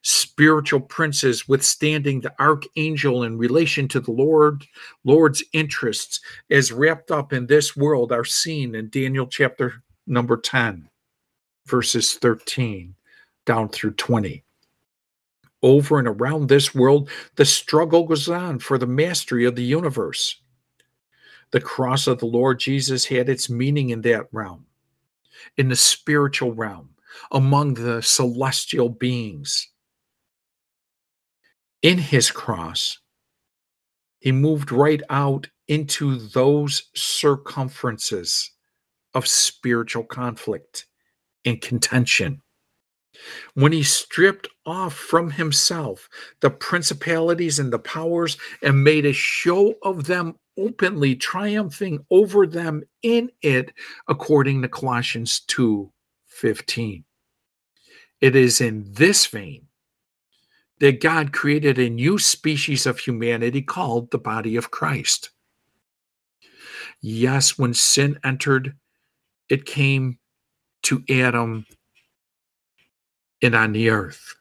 Spiritual 0.03 0.81
princes 0.81 1.49
withstanding 1.49 2.21
the 2.21 2.35
archangel 2.39 3.23
in 3.23 3.39
relation 3.39 3.89
to 3.89 4.01
the 4.01 4.13
Lord, 4.13 4.67
Lord's 5.05 5.43
interests 5.55 6.21
as 6.51 6.71
wrapped 6.71 7.11
up 7.11 7.33
in 7.33 7.47
this 7.47 7.75
world 7.75 8.13
are 8.13 8.25
seen 8.25 8.75
in 8.75 8.91
Daniel 8.91 9.27
chapter 9.27 9.83
number 10.07 10.37
10, 10.37 10.91
verses 11.67 12.13
13 12.15 12.95
down 13.47 13.71
through 13.71 13.93
20 13.93 14.44
over 15.65 15.99
and 15.99 16.07
around 16.07 16.49
this 16.49 16.75
world, 16.75 17.09
the 17.37 17.45
struggle 17.45 18.05
goes 18.05 18.29
on 18.29 18.59
for 18.59 18.77
the 18.77 18.87
mastery 18.87 19.47
of 19.47 19.57
the 19.57 19.65
universe. 19.65 20.37
The 21.53 21.61
cross 21.61 22.07
of 22.07 22.19
the 22.19 22.27
Lord 22.27 22.61
Jesus 22.61 23.07
had 23.07 23.29
its 23.29 23.49
meaning 23.49 23.91
in 23.91 24.03
that 24.03 24.27
realm, 24.31 24.67
in 25.57 25.71
the 25.71 25.77
spiritual 25.77 26.53
realm, 26.53 26.91
among 27.33 27.75
the 27.75 28.03
celestial 28.03 28.91
beings. 28.91 29.69
In 31.81 31.97
his 31.97 32.31
cross, 32.31 32.99
he 34.21 34.33
moved 34.33 34.71
right 34.71 35.03
out 35.09 35.49
into 35.69 36.17
those 36.17 36.91
circumferences 36.95 38.51
of 39.15 39.27
spiritual 39.27 40.05
conflict 40.05 40.87
and 41.47 41.61
contention 41.61 42.43
when 43.55 43.73
he 43.73 43.83
stripped 43.83 44.49
off 44.67 44.95
from 44.95 45.31
himself 45.31 46.09
the 46.41 46.51
principalities 46.51 47.59
and 47.59 47.73
the 47.73 47.79
powers 47.79 48.37
and 48.63 48.85
made 48.85 49.07
a 49.07 49.13
show 49.13 49.75
of 49.83 50.07
them 50.07 50.37
openly, 50.57 51.17
triumphing 51.17 52.05
over 52.11 52.47
them 52.47 52.83
in 53.03 53.31
it, 53.43 53.73
according 54.09 54.63
to 54.63 54.69
Colossians 54.69 55.41
2 55.41 55.91
15. 56.27 57.05
It 58.21 58.37
is 58.37 58.61
in 58.61 58.85
this 58.93 59.27
vein 59.27 59.67
that 60.81 61.01
God 61.01 61.33
created 61.33 61.79
a 61.79 61.91
new 61.91 62.19
species 62.19 62.87
of 62.87 62.99
humanity 62.99 63.63
called 63.63 64.11
the 64.11 64.19
body 64.19 64.57
of 64.57 64.71
Christ. 64.71 65.31
Yes, 67.01 67.59
when 67.59 67.75
sin 67.75 68.19
entered, 68.25 68.75
it 69.49 69.67
came 69.67 70.19
to 70.83 71.05
Adam 71.09 71.67
and 73.45 73.55
on 73.55 73.73
the 73.73 73.91
earth. 73.91 74.35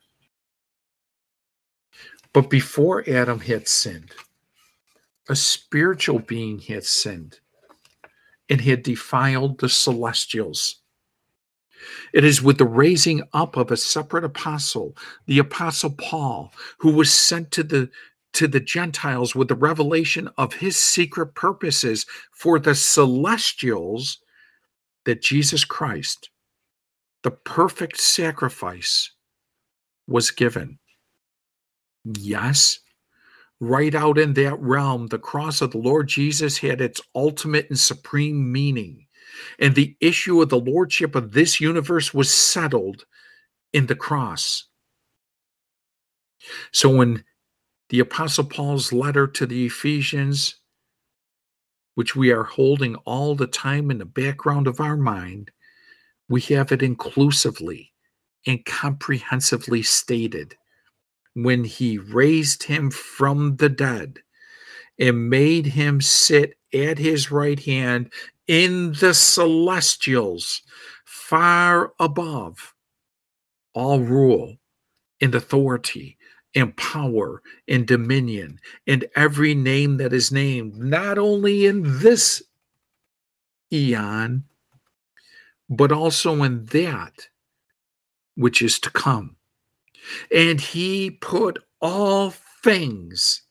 But 2.33 2.49
before 2.49 3.07
Adam 3.07 3.39
had 3.39 3.67
sinned, 3.67 4.11
a 5.29 5.35
spiritual 5.35 6.19
being 6.19 6.59
had 6.59 6.83
sinned 6.83 7.39
and 8.49 8.61
had 8.61 8.83
defiled 8.83 9.59
the 9.59 9.69
celestials. 9.69 10.77
It 12.13 12.23
is 12.23 12.41
with 12.41 12.57
the 12.57 12.65
raising 12.65 13.23
up 13.33 13.57
of 13.57 13.71
a 13.71 13.77
separate 13.77 14.23
apostle, 14.23 14.95
the 15.27 15.39
apostle 15.39 15.91
Paul, 15.91 16.53
who 16.79 16.91
was 16.93 17.11
sent 17.11 17.51
to 17.51 17.63
the 17.63 17.89
to 18.33 18.47
the 18.47 18.59
Gentiles 18.59 19.35
with 19.35 19.47
the 19.47 19.55
revelation 19.55 20.27
of 20.39 20.53
his 20.55 20.75
secret 20.75 21.35
purposes 21.35 22.07
for 22.31 22.57
the 22.57 22.73
celestials 22.73 24.17
that 25.05 25.21
Jesus 25.21 25.63
Christ 25.63 26.29
the 27.23 27.31
perfect 27.31 27.99
sacrifice 27.99 29.11
was 30.07 30.31
given. 30.31 30.77
Yes, 32.03 32.79
right 33.59 33.95
out 33.95 34.17
in 34.17 34.33
that 34.33 34.59
realm, 34.59 35.07
the 35.07 35.19
cross 35.19 35.61
of 35.61 35.71
the 35.71 35.77
Lord 35.77 36.07
Jesus 36.07 36.57
had 36.57 36.81
its 36.81 37.01
ultimate 37.15 37.67
and 37.69 37.79
supreme 37.79 38.51
meaning. 38.51 39.07
And 39.57 39.73
the 39.73 39.95
issue 39.99 40.41
of 40.41 40.49
the 40.49 40.59
lordship 40.59 41.15
of 41.15 41.31
this 41.31 41.59
universe 41.59 42.13
was 42.13 42.29
settled 42.29 43.05
in 43.71 43.87
the 43.87 43.95
cross. 43.95 44.65
So 46.71 46.95
when 46.95 47.23
the 47.89 47.99
Apostle 47.99 48.43
Paul's 48.43 48.91
letter 48.91 49.27
to 49.27 49.45
the 49.45 49.65
Ephesians, 49.65 50.55
which 51.95 52.15
we 52.15 52.31
are 52.31 52.43
holding 52.43 52.95
all 52.97 53.33
the 53.35 53.47
time 53.47 53.89
in 53.89 53.97
the 53.97 54.05
background 54.05 54.67
of 54.67 54.79
our 54.79 54.97
mind, 54.97 55.51
we 56.29 56.41
have 56.41 56.71
it 56.71 56.81
inclusively 56.81 57.91
and 58.45 58.63
comprehensively 58.65 59.81
stated. 59.81 60.55
When 61.35 61.63
he 61.63 61.97
raised 61.97 62.63
him 62.63 62.91
from 62.91 63.55
the 63.55 63.69
dead 63.69 64.19
and 64.99 65.29
made 65.29 65.65
him 65.65 66.01
sit 66.01 66.57
at 66.73 66.97
his 66.99 67.31
right 67.31 67.59
hand 67.59 68.11
in 68.47 68.93
the 68.93 69.13
celestials, 69.13 70.61
far 71.05 71.93
above 71.99 72.73
all 73.73 73.99
rule 73.99 74.57
and 75.21 75.33
authority 75.33 76.17
and 76.55 76.75
power 76.77 77.41
and 77.67 77.87
dominion 77.87 78.59
and 78.85 79.05
every 79.15 79.55
name 79.55 79.97
that 79.97 80.13
is 80.13 80.31
named, 80.31 80.77
not 80.77 81.17
only 81.17 81.65
in 81.65 81.99
this 81.99 82.43
eon, 83.71 84.43
but 85.69 85.91
also 85.91 86.43
in 86.43 86.65
that 86.65 87.27
which 88.35 88.61
is 88.61 88.79
to 88.79 88.89
come. 88.89 89.35
And 90.33 90.59
he 90.59 91.11
put 91.11 91.59
all 91.81 92.31
things 92.63 93.43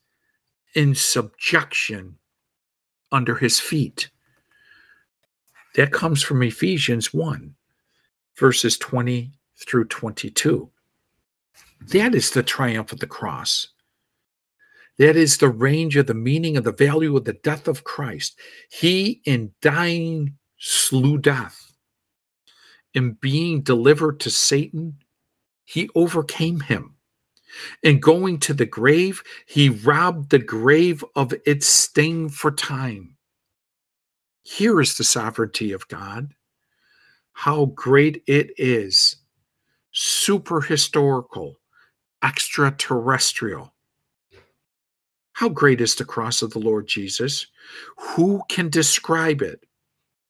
in 0.75 0.95
subjection 0.95 2.17
under 3.11 3.37
his 3.37 3.61
feet. 3.61 4.11
That 5.75 5.93
comes 5.93 6.23
from 6.23 6.43
Ephesians 6.43 7.15
1, 7.15 7.55
verses 8.39 8.77
20 8.79 9.33
through 9.57 9.87
22. 9.87 10.71
That 11.89 12.15
is 12.15 12.31
the 12.31 12.43
triumph 12.43 12.93
of 12.93 13.01
the 13.01 13.07
cross. 13.07 13.69
That 14.99 15.17
is 15.17 15.39
the 15.39 15.49
range 15.49 15.97
of 15.97 16.07
the 16.07 16.15
meaning 16.15 16.57
of 16.57 16.65
the 16.65 16.73
value 16.73 17.17
of 17.17 17.25
the 17.25 17.33
death 17.33 17.67
of 17.67 17.85
Christ. 17.85 18.39
He, 18.71 19.23
in 19.25 19.53
dying, 19.63 20.37
slew 20.59 21.19
death 21.19 21.62
in 22.95 23.12
being 23.14 23.62
delivered 23.62 24.20
to 24.20 24.30
Satan, 24.30 24.97
he 25.64 25.88
overcame 25.95 26.61
him. 26.61 26.97
In 27.82 28.01
going 28.01 28.38
to 28.40 28.55
the 28.55 28.66
grave, 28.66 29.22
he 29.47 29.68
robbed 29.68 30.30
the 30.30 30.38
grave 30.38 31.05
of 31.14 31.34
its 31.47 31.66
sting 31.66 32.28
for 32.28 32.51
time. 32.51 33.16
Here 34.43 34.80
is 34.80 34.97
the 34.97 35.05
sovereignty 35.05 35.72
of 35.72 35.86
God. 35.88 36.34
How 37.32 37.66
great 37.66 38.22
it 38.26 38.53
is, 38.59 39.16
super 39.93 40.61
historical, 40.61 41.57
extraterrestrial. 42.22 43.72
How 45.34 45.49
great 45.49 45.80
is 45.80 45.95
the 45.95 46.05
cross 46.05 46.43
of 46.43 46.53
the 46.53 46.59
Lord 46.59 46.86
Jesus? 46.86 47.47
Who 47.99 48.43
can 48.49 48.68
describe 48.68 49.43
it? 49.43 49.64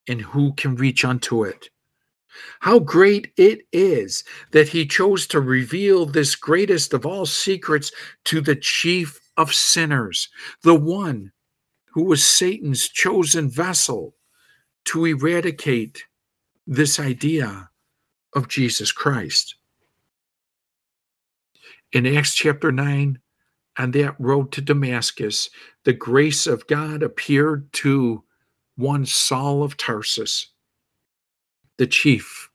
And 0.08 0.20
who 0.20 0.52
can 0.54 0.74
reach 0.76 1.04
unto 1.04 1.44
it? 1.44 1.70
How 2.60 2.78
great 2.78 3.32
it 3.36 3.66
is 3.72 4.24
that 4.52 4.68
he 4.68 4.86
chose 4.86 5.26
to 5.28 5.40
reveal 5.40 6.06
this 6.06 6.34
greatest 6.34 6.92
of 6.94 7.06
all 7.06 7.26
secrets 7.26 7.92
to 8.24 8.40
the 8.40 8.56
chief 8.56 9.20
of 9.36 9.54
sinners, 9.54 10.28
the 10.62 10.74
one 10.74 11.32
who 11.92 12.04
was 12.04 12.24
Satan's 12.24 12.88
chosen 12.88 13.48
vessel 13.50 14.14
to 14.86 15.04
eradicate 15.04 16.04
this 16.66 16.98
idea 16.98 17.70
of 18.34 18.48
Jesus 18.48 18.92
Christ. 18.92 19.56
In 21.92 22.06
Acts 22.06 22.34
chapter 22.34 22.72
9, 22.72 23.18
on 23.78 23.90
that 23.92 24.16
road 24.18 24.52
to 24.52 24.60
Damascus, 24.60 25.50
the 25.84 25.92
grace 25.92 26.46
of 26.46 26.66
God 26.66 27.02
appeared 27.02 27.70
to 27.74 28.24
one 28.76 29.04
Saul 29.04 29.62
of 29.62 29.76
Tarsus, 29.76 30.48
the 31.78 31.86
chief 31.86 32.50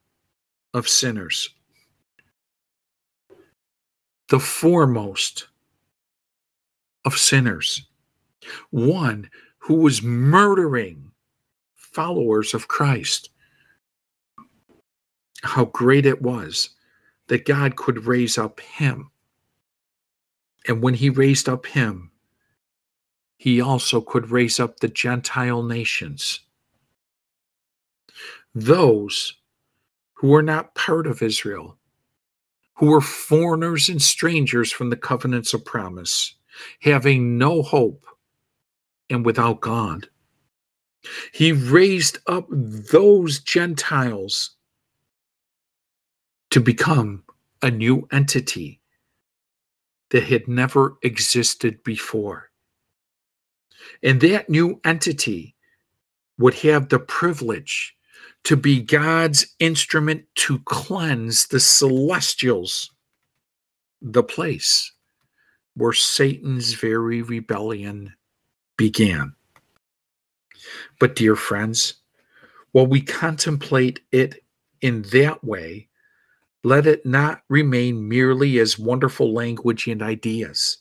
of 0.74 0.88
sinners, 0.88 1.50
the 4.30 4.40
foremost 4.40 5.48
of 7.06 7.18
sinners, 7.18 7.88
one 8.70 9.30
who 9.60 9.76
was 9.76 10.02
murdering 10.02 11.12
followers 11.76 12.54
of 12.54 12.68
Christ. 12.68 13.30
How 15.44 15.66
great 15.66 16.06
it 16.06 16.22
was 16.22 16.72
that 17.28 17.46
God 17.46 17.76
could 17.76 18.06
raise 18.06 18.38
up 18.38 18.60
him. 18.60 19.12
And 20.68 20.82
when 20.82 20.94
he 20.94 21.10
raised 21.10 21.48
up 21.48 21.66
him, 21.66 22.12
he 23.38 23.62
also 23.62 24.02
could 24.02 24.32
raise 24.32 24.60
up 24.60 24.80
the 24.80 24.88
Gentile 24.88 25.64
nations. 25.64 26.42
Those 28.60 29.36
who 30.16 30.30
were 30.30 30.42
not 30.42 30.74
part 30.74 31.06
of 31.06 31.22
Israel, 31.22 31.78
who 32.78 32.88
were 32.88 33.02
foreigners 33.02 33.88
and 33.88 34.02
strangers 34.02 34.72
from 34.72 34.90
the 34.90 34.98
covenants 34.98 35.54
of 35.54 35.64
promise, 35.64 36.34
having 36.82 37.38
no 37.38 37.62
hope 37.62 38.04
and 39.12 39.24
without 39.24 39.62
God. 39.62 40.10
He 41.34 41.52
raised 41.52 42.18
up 42.26 42.48
those 42.50 43.42
Gentiles 43.42 44.56
to 46.50 46.60
become 46.60 47.26
a 47.62 47.70
new 47.70 48.08
entity 48.12 48.82
that 50.10 50.24
had 50.24 50.48
never 50.48 50.98
existed 51.04 51.84
before. 51.84 52.50
And 54.02 54.20
that 54.22 54.50
new 54.50 54.82
entity 54.84 55.56
would 56.40 56.56
have 56.56 56.90
the 56.90 56.98
privilege 56.98 57.94
to 58.48 58.56
be 58.56 58.80
God's 58.80 59.46
instrument 59.60 60.24
to 60.36 60.60
cleanse 60.60 61.48
the 61.48 61.60
celestials, 61.60 62.90
the 64.02 64.24
place 64.24 64.94
where 65.76 65.92
Satan's 65.92 66.72
very 66.72 67.22
rebellion 67.22 68.14
began. 68.78 69.36
But, 70.98 71.18
dear 71.18 71.36
friends, 71.36 71.96
while 72.72 72.88
we 72.88 73.02
contemplate 73.02 74.00
it 74.14 74.42
in 74.80 75.02
that 75.12 75.44
way, 75.44 75.90
let 76.64 76.88
it 76.88 77.06
not 77.06 77.42
remain 77.50 78.08
merely 78.08 78.60
as 78.60 78.80
wonderful 78.80 79.34
language 79.34 79.88
and 79.88 80.02
ideas. 80.02 80.78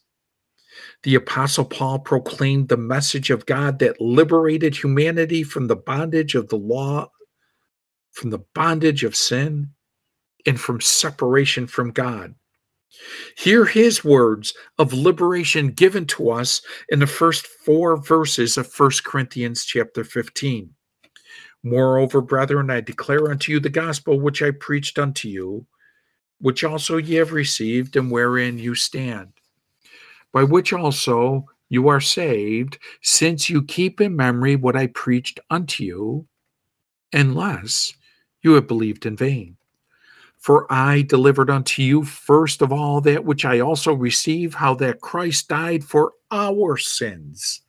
The 1.03 1.17
Apostle 1.17 1.65
Paul 1.65 1.99
proclaimed 1.99 2.69
the 2.69 2.77
message 2.77 3.31
of 3.31 3.45
God 3.47 3.81
that 3.81 4.01
liberated 4.01 4.77
humanity 4.77 5.43
from 5.43 5.67
the 5.67 5.75
bondage 5.75 6.37
of 6.37 6.49
the 6.49 6.59
law 6.59 7.11
from 8.17 8.31
the 8.31 8.45
bondage 8.55 9.05
of 9.05 9.15
sin 9.15 9.71
and 10.47 10.59
from 10.59 10.81
separation 10.81 11.67
from 11.67 11.91
God. 11.91 12.35
Hear 13.37 13.67
his 13.67 14.03
words 14.03 14.55
of 14.79 14.95
liberation 14.95 15.69
given 15.69 16.07
to 16.07 16.31
us 16.31 16.63
in 16.89 16.99
the 16.99 17.07
first 17.07 17.47
four 17.47 17.97
verses 17.99 18.57
of 18.57 18.73
1 18.75 18.91
Corinthians 19.05 19.67
chapter 19.67 20.03
15. 20.03 20.71
Moreover, 21.63 22.23
brethren, 22.23 22.71
I 22.71 22.81
declare 22.81 23.31
unto 23.31 23.53
you 23.53 23.61
the 23.61 23.69
gospel 23.69 24.19
which 24.19 24.41
I 24.41 24.53
preached 24.53 24.99
unto 24.99 25.29
you, 25.29 25.67
which 26.39 26.65
also 26.65 26.97
ye 26.97 27.17
have 27.17 27.33
received, 27.33 27.97
and 27.97 28.11
wherein 28.11 28.59
you 28.59 28.75
stand, 28.75 29.33
by 30.33 30.45
which 30.45 30.73
also 30.73 31.45
you 31.69 31.89
are 31.89 32.01
saved, 32.01 32.79
since 33.03 33.51
you 33.51 33.63
keep 33.63 34.01
in 34.01 34.17
memory 34.17 34.57
what 34.57 34.77
I 34.77 34.87
preached 34.87 35.41
unto 35.51 35.85
you, 35.85 36.27
unless 37.13 37.93
you 38.47 38.53
have 38.55 38.69
believed 38.69 39.05
in 39.05 39.17
vain. 39.17 39.57
For 40.39 40.73
I 40.73 41.03
delivered 41.03 41.51
unto 41.51 41.83
you 41.83 42.05
first 42.05 42.63
of 42.63 42.73
all 42.73 43.01
that 43.01 43.25
which 43.25 43.45
I 43.45 43.59
also 43.59 43.93
received, 43.93 44.55
how 44.55 44.75
that 44.75 45.01
Christ 45.01 45.49
died 45.49 45.83
for 45.83 46.13
our 46.31 46.77
sins, 46.77 47.63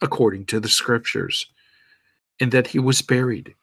according 0.00 0.46
to 0.46 0.60
the 0.60 0.68
Scriptures, 0.68 1.46
and 2.38 2.52
that 2.52 2.68
he 2.68 2.78
was 2.78 3.02
buried, 3.02 3.56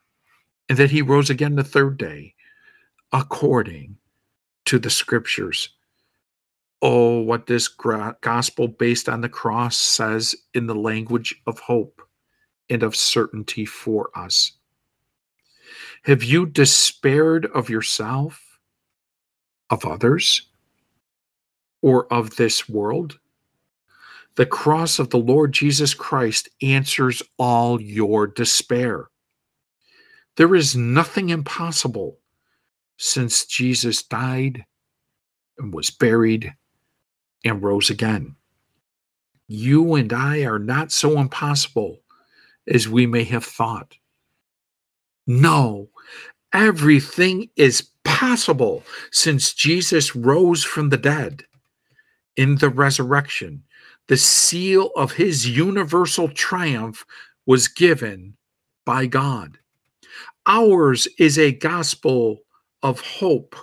and 0.68 0.78
that 0.78 0.91
he 0.91 1.02
rose 1.02 1.30
again 1.30 1.56
the 1.56 1.64
third 1.64 1.98
day, 1.98 2.36
according 3.14 3.96
to 4.66 4.78
the 4.78 4.89
Scriptures. 4.89 5.70
Oh, 6.82 7.22
what 7.22 7.46
this 7.46 7.70
gospel 7.70 8.68
based 8.68 9.08
on 9.08 9.22
the 9.22 9.30
cross 9.30 9.78
says 9.78 10.36
in 10.54 10.68
the 10.68 10.76
language 10.76 11.34
of 11.48 11.60
hope 11.60 12.02
and 12.70 12.84
of 12.84 12.98
certainty 12.98 13.64
for 13.64 14.10
us. 14.16 14.52
Have 16.06 16.22
you 16.22 16.45
despaired 16.45 17.45
of 17.45 17.70
yourself, 17.70 18.60
of 19.70 19.86
others, 19.86 20.49
or 21.82 22.12
of 22.12 22.36
this 22.36 22.68
world? 22.68 23.20
The 24.36 24.45
cross 24.45 24.99
of 24.99 25.12
the 25.12 25.18
Lord 25.18 25.54
Jesus 25.54 25.93
Christ 25.93 26.49
answers 26.62 27.24
all 27.38 27.82
your 27.82 28.28
despair. 28.28 29.08
There 30.36 30.56
is 30.56 30.76
nothing 30.76 31.30
impossible 31.30 32.20
since 32.97 33.45
Jesus 33.45 34.04
died 34.04 34.66
and 35.58 35.74
was 35.74 35.89
buried 35.89 36.54
and 37.45 37.64
rose 37.64 37.89
again. 37.89 38.36
You 39.47 39.95
and 39.95 40.12
I 40.12 40.43
are 40.43 40.60
not 40.60 40.91
so 40.91 41.18
impossible 41.20 42.01
as 42.68 42.89
we 42.89 43.06
may 43.06 43.24
have 43.24 43.45
thought. 43.45 43.95
No, 45.26 45.89
everything 46.54 47.49
is 47.56 47.89
possible 48.04 48.84
since 49.12 49.54
Jesus 49.54 50.16
rose 50.16 50.64
from 50.64 50.89
the 50.89 50.97
dead. 50.97 51.43
In 52.38 52.56
the 52.58 52.70
resurrection, 52.70 53.64
the 54.08 54.18
seal 54.18 54.91
of 54.95 55.14
his 55.14 55.47
universal 55.49 56.30
triumph 56.30 57.06
was 57.45 57.68
given 57.68 58.36
by 58.86 59.06
God. 59.06 59.58
Ours 60.45 61.08
is 61.18 61.38
a 61.38 61.51
gospel 61.51 62.39
of 62.82 62.99
hope 62.99 63.56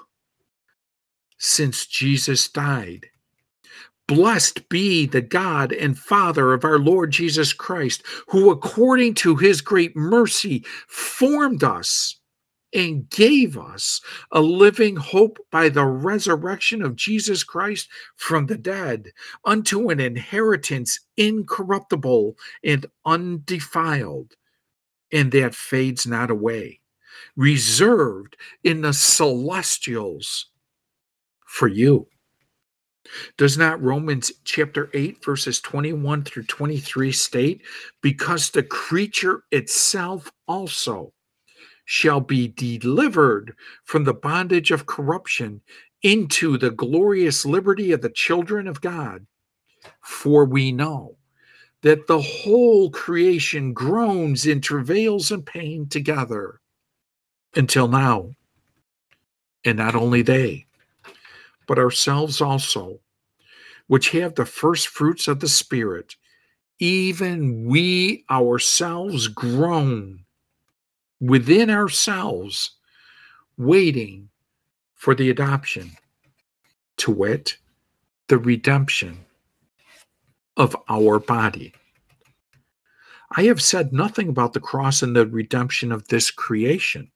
since 1.38 1.86
Jesus 1.86 2.49
died. 2.49 3.07
Blessed 4.07 4.68
be 4.68 5.07
the 5.07 5.20
God 5.20 5.72
and 5.72 5.99
Father 5.99 6.53
of 6.53 6.64
our 6.64 6.78
Lord 6.78 7.12
Jesus 7.12 7.53
Christ, 7.53 8.03
who 8.28 8.51
according 8.51 9.14
to 9.16 9.36
his 9.36 9.61
great 9.61 9.95
mercy 9.95 10.64
formed 10.88 11.62
us 11.62 12.19
and 12.72 13.08
gave 13.10 13.58
us 13.58 14.00
a 14.32 14.40
living 14.40 14.96
hope 14.96 15.38
by 15.50 15.68
the 15.68 15.84
resurrection 15.84 16.82
of 16.82 16.96
Jesus 16.96 17.42
Christ 17.42 17.88
from 18.16 18.46
the 18.46 18.56
dead 18.56 19.10
unto 19.44 19.90
an 19.90 20.00
inheritance 20.00 21.00
incorruptible 21.16 22.36
and 22.64 22.86
undefiled, 23.04 24.34
and 25.12 25.32
that 25.32 25.54
fades 25.54 26.06
not 26.06 26.30
away, 26.30 26.80
reserved 27.36 28.36
in 28.62 28.82
the 28.82 28.92
celestials 28.92 30.46
for 31.46 31.68
you. 31.68 32.06
Does 33.36 33.58
not 33.58 33.82
Romans 33.82 34.30
chapter 34.44 34.88
8, 34.94 35.24
verses 35.24 35.60
21 35.60 36.22
through 36.22 36.44
23 36.44 37.10
state, 37.10 37.62
Because 38.02 38.50
the 38.50 38.62
creature 38.62 39.42
itself 39.50 40.30
also 40.46 41.12
shall 41.93 42.20
be 42.20 42.47
delivered 42.47 43.53
from 43.82 44.05
the 44.05 44.14
bondage 44.14 44.70
of 44.70 44.86
corruption 44.86 45.61
into 46.05 46.57
the 46.57 46.70
glorious 46.70 47.45
liberty 47.45 47.91
of 47.91 48.01
the 48.01 48.09
children 48.09 48.68
of 48.68 48.80
God? 48.80 49.26
For 50.01 50.45
we 50.45 50.70
know 50.70 51.16
that 51.82 52.07
the 52.07 52.20
whole 52.20 52.93
creation 52.93 53.72
groans 53.72 54.47
in 54.47 54.61
travails 54.61 55.32
and 55.32 55.45
pain 55.45 55.88
together 55.88 56.61
until 57.57 57.88
now. 57.88 58.36
And 59.64 59.76
not 59.76 59.97
only 59.97 60.22
they, 60.22 60.66
but 61.66 61.80
ourselves 61.80 62.41
also, 62.41 63.01
which 63.88 64.11
have 64.11 64.36
the 64.36 64.47
first 64.47 64.86
fruits 64.86 65.26
of 65.26 65.41
the 65.41 65.49
Spirit, 65.49 66.14
even 66.78 67.64
we 67.64 68.24
ourselves 68.30 69.26
groan 69.26 70.24
within 71.20 71.70
ourselves, 71.70 72.72
waiting 73.56 74.28
for 74.94 75.14
the 75.14 75.30
adoption, 75.30 75.90
to 76.96 77.10
wit, 77.10 77.56
the 78.28 78.38
redemption 78.38 79.18
of 80.56 80.76
our 80.88 81.18
body. 81.18 81.72
I 83.36 83.44
have 83.44 83.62
said 83.62 83.92
nothing 83.92 84.28
about 84.28 84.52
the 84.52 84.60
cross 84.60 85.02
and 85.02 85.14
the 85.14 85.26
redemption 85.26 85.92
of 85.92 86.08
this 86.08 86.30
creation. 86.30 87.10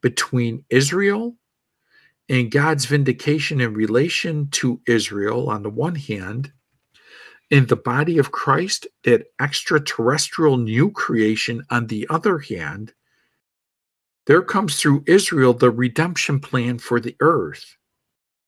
Between 0.00 0.64
Israel 0.70 1.36
and 2.28 2.50
God's 2.50 2.86
vindication 2.86 3.60
in 3.60 3.74
relation 3.74 4.48
to 4.52 4.80
Israel 4.86 5.50
on 5.50 5.62
the 5.62 5.70
one 5.70 5.94
hand, 5.94 6.52
in 7.50 7.66
the 7.66 7.76
body 7.76 8.18
of 8.18 8.32
Christ, 8.32 8.86
that 9.04 9.26
extraterrestrial 9.40 10.56
new 10.56 10.90
creation 10.90 11.64
on 11.70 11.88
the 11.88 12.06
other 12.08 12.38
hand, 12.38 12.94
there 14.26 14.42
comes 14.42 14.76
through 14.76 15.04
Israel 15.06 15.52
the 15.52 15.70
redemption 15.70 16.38
plan 16.38 16.78
for 16.78 17.00
the 17.00 17.16
earth. 17.20 17.76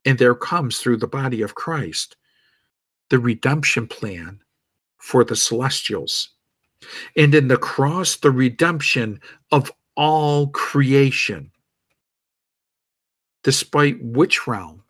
And 0.04 0.18
there 0.18 0.34
comes 0.34 0.78
through 0.78 0.98
the 0.98 1.08
body 1.08 1.42
of 1.42 1.54
Christ 1.54 2.16
the 3.12 3.18
redemption 3.18 3.86
plan 3.86 4.40
for 4.96 5.22
the 5.22 5.36
celestials. 5.36 6.30
And 7.14 7.34
in 7.34 7.48
the 7.48 7.58
cross, 7.58 8.16
the 8.16 8.30
redemption 8.30 9.20
of 9.50 9.70
all 9.96 10.46
creation, 10.48 11.50
despite 13.42 14.02
which 14.02 14.46
realm 14.46 14.82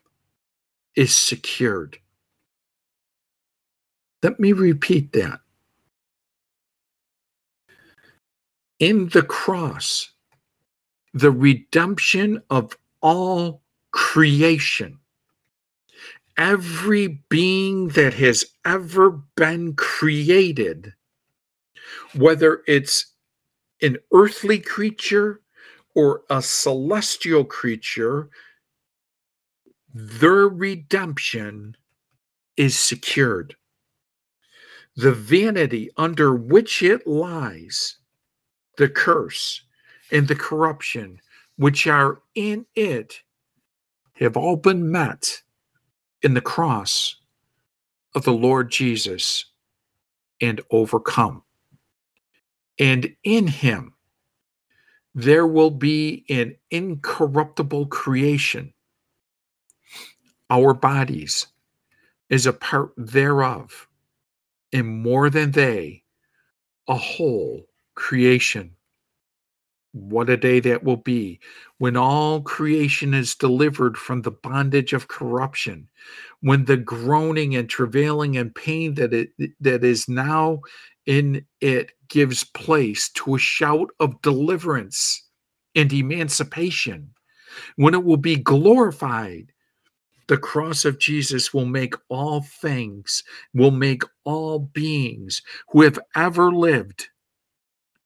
is 0.95 1.17
secured. 1.17 1.99
Let 4.23 4.39
me 4.39 4.53
repeat 4.53 5.13
that. 5.13 5.41
In 8.79 9.09
the 9.11 9.23
cross, 9.23 10.11
the 11.15 11.31
redemption 11.31 12.43
of 12.51 12.77
all 13.01 13.63
creation 13.93 14.99
every 16.37 17.23
being 17.29 17.89
that 17.89 18.15
has 18.15 18.45
ever 18.65 19.11
been 19.37 19.75
created, 19.75 20.93
whether 22.15 22.63
it's 22.67 23.15
an 23.81 23.99
earthly 24.13 24.59
creature 24.59 25.41
or 25.95 26.23
a 26.31 26.41
celestial 26.41 27.45
creature, 27.45 28.31
their 29.95 30.49
redemption 30.49 31.77
is 32.57 32.79
secured. 32.79 33.55
The 34.97 35.13
vanity 35.13 35.91
under 35.97 36.35
which 36.35 36.83
it 36.83 37.07
lies, 37.07 37.97
the 38.77 38.89
curse 38.89 39.63
and 40.11 40.29
the 40.29 40.35
corruption 40.35 41.21
which 41.57 41.87
are 41.87 42.21
in 42.35 42.67
it, 42.75 43.21
have 44.15 44.37
all 44.37 44.57
been 44.57 44.91
met 44.91 45.43
in 46.23 46.35
the 46.35 46.41
cross 46.41 47.17
of 48.15 48.25
the 48.25 48.33
Lord 48.33 48.71
Jesus 48.71 49.47
and 50.41 50.61
overcome. 50.71 51.43
And 52.79 53.15
in 53.25 53.47
him, 53.47 53.95
there 55.15 55.47
will 55.47 55.71
be 55.71 56.25
an 56.29 56.57
incorruptible 56.71 57.87
creation. 57.87 58.73
Our 60.51 60.75
bodies 60.75 61.47
is 62.29 62.47
a 62.47 62.53
part 62.53 62.93
thereof, 62.97 63.89
and 64.73 65.03
more 65.03 65.31
than 65.31 65.51
they, 65.53 66.03
a 66.89 66.97
whole 66.97 67.67
creation. 67.95 68.73
What 69.93 70.31
a 70.31 70.39
day 70.39 70.59
that 70.61 70.85
will 70.85 70.97
be 70.97 71.39
when 71.77 71.99
all 71.99 72.41
creation 72.41 73.13
is 73.13 73.35
delivered 73.35 73.99
from 73.99 74.23
the 74.23 74.31
bondage 74.31 74.95
of 74.95 75.09
corruption, 75.09 75.87
when 76.41 76.65
the 76.65 76.79
groaning 76.79 77.55
and 77.57 77.69
travailing 77.69 78.39
and 78.39 78.55
pain 78.55 78.95
that 78.95 79.13
it 79.13 79.33
that 79.61 79.85
is 79.85 80.09
now 80.09 80.61
in 81.05 81.45
it 81.61 81.93
gives 82.09 82.43
place 82.43 83.11
to 83.11 83.35
a 83.35 83.39
shout 83.39 83.91
of 84.01 84.23
deliverance 84.23 85.29
and 85.75 85.93
emancipation, 85.93 87.11
when 87.77 87.93
it 87.93 88.03
will 88.03 88.17
be 88.17 88.37
glorified. 88.37 89.52
The 90.33 90.39
cross 90.39 90.87
of 90.87 90.99
Jesus 90.99 91.53
will 91.53 91.67
make 91.67 91.93
all 92.09 92.41
things, 92.41 93.23
will 93.53 93.71
make 93.71 94.03
all 94.25 94.61
beings 94.61 95.43
who 95.69 95.83
have 95.83 95.99
ever 96.17 96.51
lived 96.51 97.09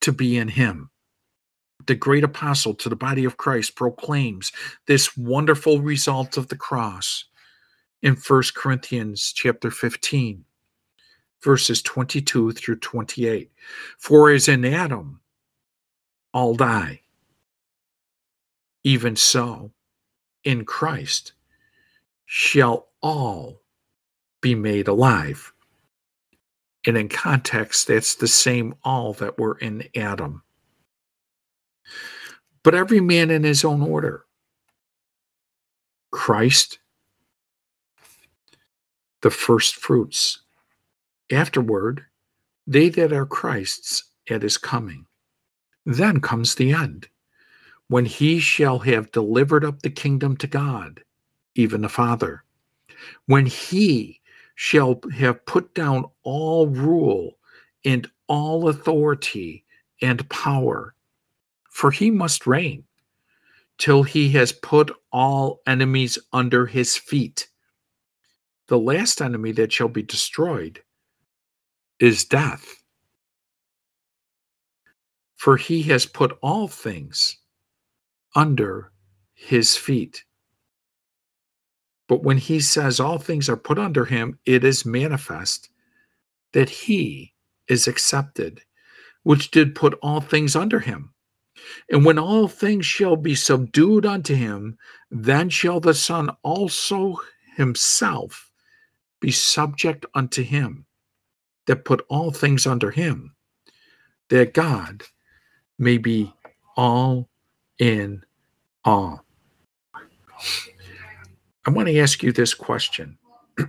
to 0.00 0.10
be 0.10 0.36
in 0.36 0.48
Him. 0.48 0.90
The 1.86 1.94
great 1.94 2.24
apostle 2.24 2.74
to 2.74 2.88
the 2.88 2.96
body 2.96 3.24
of 3.24 3.36
Christ 3.36 3.76
proclaims 3.76 4.50
this 4.88 5.16
wonderful 5.16 5.80
result 5.80 6.36
of 6.36 6.48
the 6.48 6.56
cross 6.56 7.26
in 8.02 8.16
1 8.16 8.42
Corinthians 8.56 9.32
chapter 9.32 9.70
15 9.70 10.44
verses 11.44 11.80
22 11.80 12.50
through 12.50 12.80
28 12.80 13.52
for 13.98 14.32
as 14.32 14.48
in 14.48 14.64
Adam 14.64 15.20
all 16.34 16.56
die 16.56 17.02
even 18.82 19.14
so 19.14 19.70
in 20.42 20.64
Christ 20.64 21.34
shall 22.26 22.88
all 23.02 23.62
be 24.40 24.54
made 24.54 24.88
alive 24.88 25.52
and 26.86 26.96
in 26.96 27.08
context 27.08 27.88
that's 27.88 28.14
the 28.14 28.28
same 28.28 28.74
all 28.84 29.12
that 29.14 29.38
were 29.38 29.58
in 29.58 29.88
Adam 29.96 30.42
but 32.66 32.74
every 32.74 33.00
man 33.00 33.30
in 33.30 33.44
his 33.44 33.64
own 33.64 33.80
order. 33.80 34.24
Christ, 36.10 36.80
the 39.22 39.30
first 39.30 39.76
fruits. 39.76 40.42
Afterward, 41.30 42.06
they 42.66 42.88
that 42.88 43.12
are 43.12 43.24
Christ's 43.24 44.10
at 44.28 44.42
his 44.42 44.58
coming. 44.58 45.06
Then 45.84 46.20
comes 46.20 46.56
the 46.56 46.72
end, 46.72 47.08
when 47.86 48.04
he 48.04 48.40
shall 48.40 48.80
have 48.80 49.12
delivered 49.12 49.64
up 49.64 49.82
the 49.82 49.90
kingdom 49.90 50.36
to 50.38 50.48
God, 50.48 51.04
even 51.58 51.82
the 51.82 51.88
Father, 51.88 52.44
when 53.26 53.46
he 53.46 54.20
shall 54.54 55.00
have 55.14 55.44
put 55.46 55.74
down 55.74 56.04
all 56.22 56.68
rule 56.68 57.38
and 57.84 58.10
all 58.28 58.68
authority 58.68 59.64
and 60.00 60.28
power 60.28 60.94
for 61.76 61.90
he 61.90 62.10
must 62.10 62.46
reign 62.46 62.84
till 63.76 64.02
he 64.02 64.30
has 64.30 64.50
put 64.50 64.90
all 65.12 65.60
enemies 65.66 66.18
under 66.32 66.64
his 66.64 66.96
feet. 66.96 67.48
The 68.68 68.78
last 68.78 69.20
enemy 69.20 69.52
that 69.52 69.72
shall 69.72 69.88
be 69.88 70.02
destroyed 70.02 70.82
is 72.00 72.24
death. 72.24 72.82
For 75.36 75.58
he 75.58 75.82
has 75.82 76.06
put 76.06 76.38
all 76.40 76.66
things 76.66 77.36
under 78.34 78.90
his 79.34 79.76
feet. 79.76 80.24
But 82.08 82.22
when 82.22 82.38
he 82.38 82.60
says 82.60 83.00
all 83.00 83.18
things 83.18 83.48
are 83.48 83.56
put 83.56 83.78
under 83.78 84.04
him, 84.04 84.38
it 84.46 84.64
is 84.64 84.86
manifest 84.86 85.70
that 86.52 86.68
he 86.68 87.32
is 87.68 87.88
accepted, 87.88 88.62
which 89.24 89.50
did 89.50 89.74
put 89.74 89.94
all 90.02 90.20
things 90.20 90.54
under 90.54 90.78
him. 90.78 91.12
And 91.90 92.04
when 92.04 92.18
all 92.18 92.48
things 92.48 92.86
shall 92.86 93.16
be 93.16 93.34
subdued 93.34 94.06
unto 94.06 94.34
him, 94.34 94.78
then 95.10 95.48
shall 95.50 95.80
the 95.80 95.94
Son 95.94 96.30
also 96.42 97.16
himself 97.56 98.50
be 99.20 99.30
subject 99.30 100.06
unto 100.14 100.42
him 100.42 100.86
that 101.66 101.84
put 101.84 102.04
all 102.08 102.30
things 102.30 102.66
under 102.66 102.90
him, 102.90 103.34
that 104.28 104.54
God 104.54 105.02
may 105.78 105.98
be 105.98 106.32
all 106.76 107.28
in 107.78 108.24
all. 108.84 109.24
I 111.66 111.70
want 111.70 111.88
to 111.88 111.98
ask 111.98 112.22
you 112.22 112.32
this 112.32 112.54
question. 112.54 113.18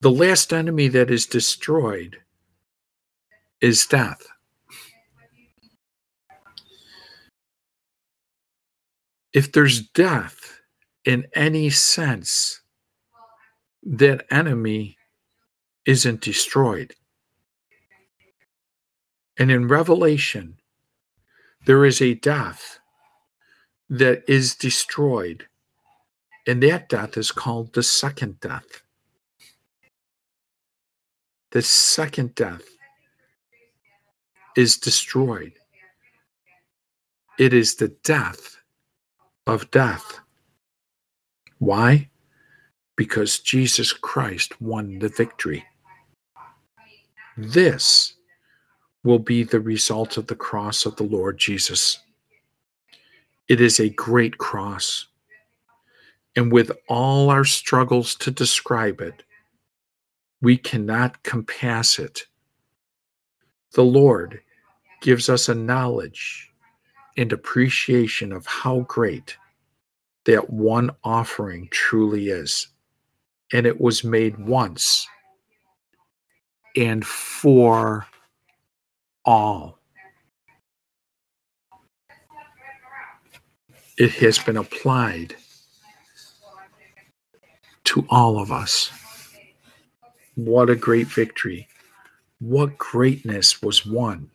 the 0.00 0.10
last 0.10 0.52
enemy 0.52 0.88
that 0.88 1.10
is 1.10 1.26
destroyed 1.26 2.18
is 3.60 3.86
death. 3.86 4.26
if 9.32 9.52
there's 9.52 9.80
death 9.80 10.60
in 11.04 11.26
any 11.34 11.70
sense, 11.70 12.60
that 13.82 14.26
enemy 14.30 14.96
isn't 15.86 16.20
destroyed. 16.20 16.94
And 19.38 19.50
in 19.50 19.68
Revelation, 19.68 20.58
there 21.64 21.84
is 21.84 22.02
a 22.02 22.14
death 22.14 22.79
that 23.90 24.24
is 24.28 24.54
destroyed 24.54 25.46
And 26.46 26.62
that 26.62 26.88
death 26.88 27.16
is 27.16 27.32
called 27.32 27.74
the 27.74 27.82
second 27.82 28.40
death. 28.40 28.82
The 31.52 31.62
second 31.62 32.34
death 32.34 32.64
is 34.56 34.78
destroyed. 34.78 35.52
It 37.38 37.54
is 37.54 37.76
the 37.76 37.88
death 38.04 38.56
of 39.46 39.70
death. 39.70 40.20
Why? 41.58 42.08
Because 42.96 43.38
Jesus 43.38 43.92
Christ 43.92 44.60
won 44.60 44.98
the 44.98 45.08
victory. 45.08 45.64
This 47.36 48.14
will 49.04 49.18
be 49.18 49.44
the 49.44 49.60
result 49.60 50.16
of 50.16 50.26
the 50.26 50.36
cross 50.36 50.86
of 50.86 50.96
the 50.96 51.04
Lord 51.04 51.38
Jesus. 51.38 52.00
It 53.50 53.60
is 53.60 53.80
a 53.80 53.88
great 53.88 54.38
cross. 54.38 55.08
And 56.36 56.52
with 56.52 56.70
all 56.88 57.30
our 57.30 57.44
struggles 57.44 58.14
to 58.18 58.30
describe 58.30 59.00
it, 59.00 59.24
we 60.40 60.56
cannot 60.56 61.20
compass 61.24 61.98
it. 61.98 62.26
The 63.72 63.82
Lord 63.82 64.40
gives 65.02 65.28
us 65.28 65.48
a 65.48 65.54
knowledge 65.56 66.48
and 67.16 67.32
appreciation 67.32 68.32
of 68.32 68.46
how 68.46 68.82
great 68.82 69.36
that 70.26 70.50
one 70.50 70.92
offering 71.02 71.66
truly 71.72 72.28
is. 72.28 72.68
And 73.52 73.66
it 73.66 73.80
was 73.80 74.04
made 74.04 74.38
once 74.38 75.08
and 76.76 77.04
for 77.04 78.06
all. 79.24 79.79
It 84.00 84.12
has 84.12 84.38
been 84.38 84.56
applied 84.56 85.36
to 87.84 88.06
all 88.08 88.40
of 88.40 88.50
us. 88.50 88.90
What 90.36 90.70
a 90.70 90.74
great 90.74 91.06
victory. 91.06 91.68
What 92.38 92.78
greatness 92.78 93.60
was 93.60 93.84
won 93.84 94.30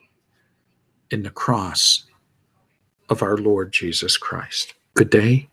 in 1.09 1.23
the 1.23 1.31
cross 1.31 2.05
of 3.09 3.23
our 3.23 3.37
Lord 3.37 3.73
Jesus 3.73 4.17
Christ. 4.17 4.75
Good 4.93 5.09
day 5.09 5.49